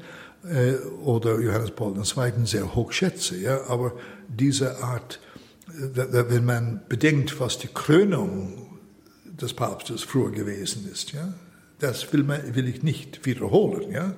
[0.49, 2.47] äh, oder Johannes Paul II.
[2.47, 3.93] sehr hoch schätze, ja, aber
[4.29, 5.21] diese Art,
[5.67, 8.79] wenn man bedenkt, was die Krönung
[9.25, 11.35] des Papstes früher gewesen ist, ja,
[11.79, 14.15] das will, man, will ich nicht wiederholen, ja.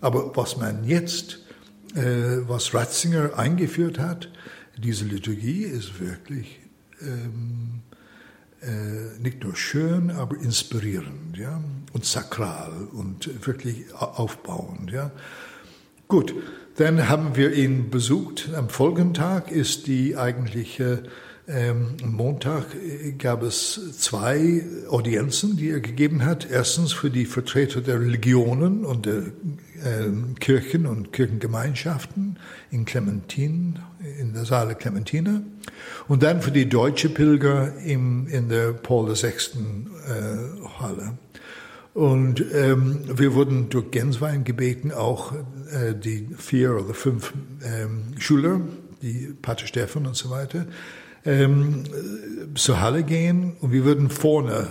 [0.00, 1.40] Aber was man jetzt,
[1.94, 4.30] äh, was Ratzinger eingeführt hat,
[4.78, 6.60] diese Liturgie ist wirklich
[7.02, 7.89] ähm, äh,
[9.20, 15.10] nicht nur schön, aber inspirierend, ja, und sakral und wirklich aufbauend, ja.
[16.08, 16.34] Gut,
[16.76, 18.50] dann haben wir ihn besucht.
[18.54, 21.04] Am folgenden Tag ist die eigentliche
[21.48, 26.48] ähm, Montag äh, gab es zwei Audienzen, die er gegeben hat.
[26.50, 32.38] Erstens für die Vertreter der Religionen und der äh, Kirchen und Kirchengemeinschaften
[32.70, 33.78] in Clementin,
[34.18, 35.42] in der Saale Clementine.
[36.08, 39.32] Und dann für die deutsche Pilger im, in der Paul VI.
[40.08, 41.18] Äh, Halle.
[41.92, 47.32] Und ähm, wir wurden durch Genswein gebeten, auch äh, die vier oder fünf
[47.64, 48.60] ähm, Schüler,
[49.02, 50.66] die Pater Stefan und so weiter,
[51.24, 51.84] ähm,
[52.54, 54.68] zur Halle gehen und wir würden vorne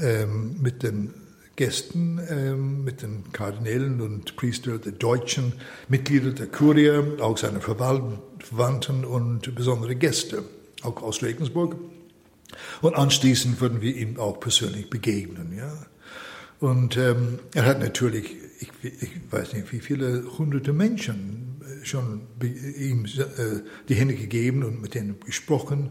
[0.00, 1.14] ähm, mit den
[1.56, 5.54] Gästen, ähm, mit den Kardinälen und Priester der deutschen
[5.88, 6.90] Mitglieder der Kurie,
[7.20, 10.44] auch seine Verwandten und besondere Gäste,
[10.82, 11.76] auch aus Regensburg.
[12.82, 15.56] Und anschließend würden wir ihm auch persönlich begegnen.
[15.56, 15.72] Ja.
[16.60, 21.45] Und ähm, er hat natürlich, ich, ich, weiß nicht, wie viele hunderte Menschen
[21.82, 25.90] schon ihm äh, die Hände gegeben und mit denen gesprochen.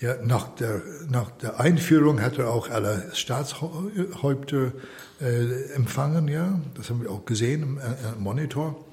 [0.00, 4.72] Ja, nach, der, nach der Einführung hat er auch alle Staatshäupter
[5.20, 6.28] äh, empfangen.
[6.28, 7.82] Ja, das haben wir auch gesehen im äh,
[8.18, 8.84] Monitor.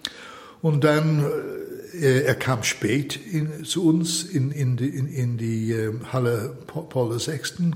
[0.62, 1.26] Und dann,
[2.00, 6.56] äh, er kam spät in, zu uns in, in die, in, in die äh, Halle
[6.68, 7.72] Paul VI.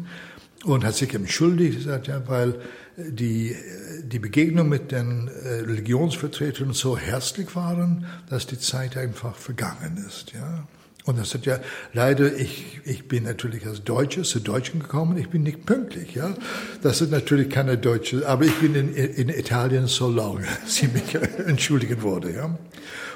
[0.63, 2.59] und hat sich entschuldigt, gesagt, ja, weil
[2.97, 3.55] die,
[4.03, 10.33] die Begegnung mit den äh, Religionsvertretern so herzlich waren, dass die Zeit einfach vergangen ist.
[10.33, 10.67] Ja.
[11.05, 11.59] Und das hat ja
[11.93, 16.33] leider, ich, ich bin natürlich als Deutscher zu Deutschen gekommen, ich bin nicht pünktlich, ja.
[16.81, 21.15] Das sind natürlich keine Deutsche, aber ich bin in, in Italien so lange, sie mich
[21.45, 22.57] entschuldigen wurde, ja.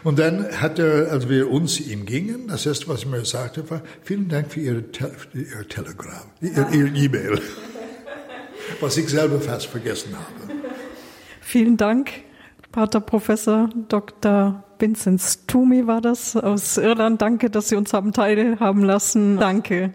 [0.03, 3.69] Und dann hat er, als wir uns ihm gingen, das erste, was er mir sagte,
[3.69, 7.41] war, vielen Dank für Ihre, Te Ihr Telegramm, Ihr E-Mail
[8.81, 10.59] was ich selber fast vergessen habe.
[11.41, 12.11] Vielen Dank,
[12.71, 14.63] Pater Professor Dr.
[14.79, 17.21] Vincent Toomey war das aus Irland.
[17.21, 19.37] Danke, dass Sie uns haben teilhaben lassen.
[19.37, 19.93] Danke.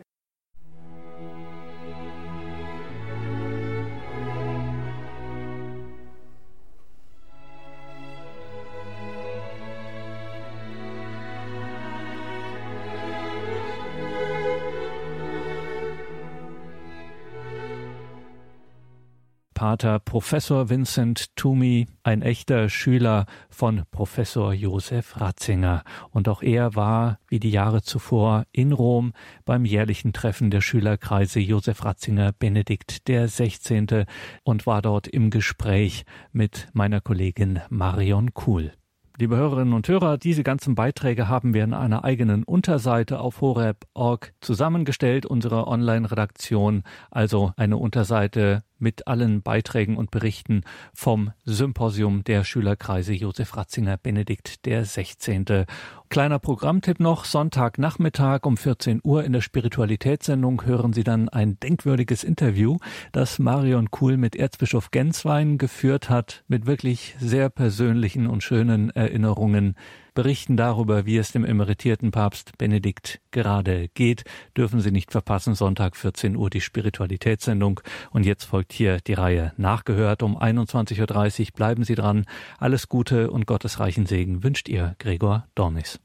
[19.65, 25.85] Pater Professor Vincent Toomey, ein echter Schüler von Professor Josef Ratzinger.
[26.11, 29.15] Und auch er war, wie die Jahre zuvor, in Rom
[29.47, 34.05] beim jährlichen Treffen der Schülerkreise Josef Ratzinger Benedikt der 16.
[34.43, 38.73] und war dort im Gespräch mit meiner Kollegin Marion Kuhl.
[39.17, 44.35] Liebe Hörerinnen und Hörer, diese ganzen Beiträge haben wir in einer eigenen Unterseite auf horeb.org
[44.41, 50.63] zusammengestellt, unsere Online-Redaktion, also eine Unterseite mit allen Beiträgen und Berichten
[50.93, 55.65] vom Symposium der Schülerkreise Josef Ratzinger Benedikt der 16.
[56.11, 62.23] Kleiner Programmtipp noch, Sonntagnachmittag um 14 Uhr in der Spiritualitätssendung hören Sie dann ein denkwürdiges
[62.25, 62.77] Interview,
[63.11, 69.77] das Marion Kuhl mit Erzbischof Genswein geführt hat, mit wirklich sehr persönlichen und schönen Erinnerungen
[70.15, 74.25] berichten darüber, wie es dem emeritierten Papst Benedikt gerade geht.
[74.57, 77.81] Dürfen Sie nicht verpassen, Sonntag 14 Uhr die Spiritualitätssendung.
[78.11, 81.47] Und jetzt folgt hier die Reihe Nachgehört um 21.30 Uhr.
[81.55, 82.25] Bleiben Sie dran.
[82.59, 85.99] Alles Gute und gottesreichen Segen wünscht Ihr Gregor Dornis.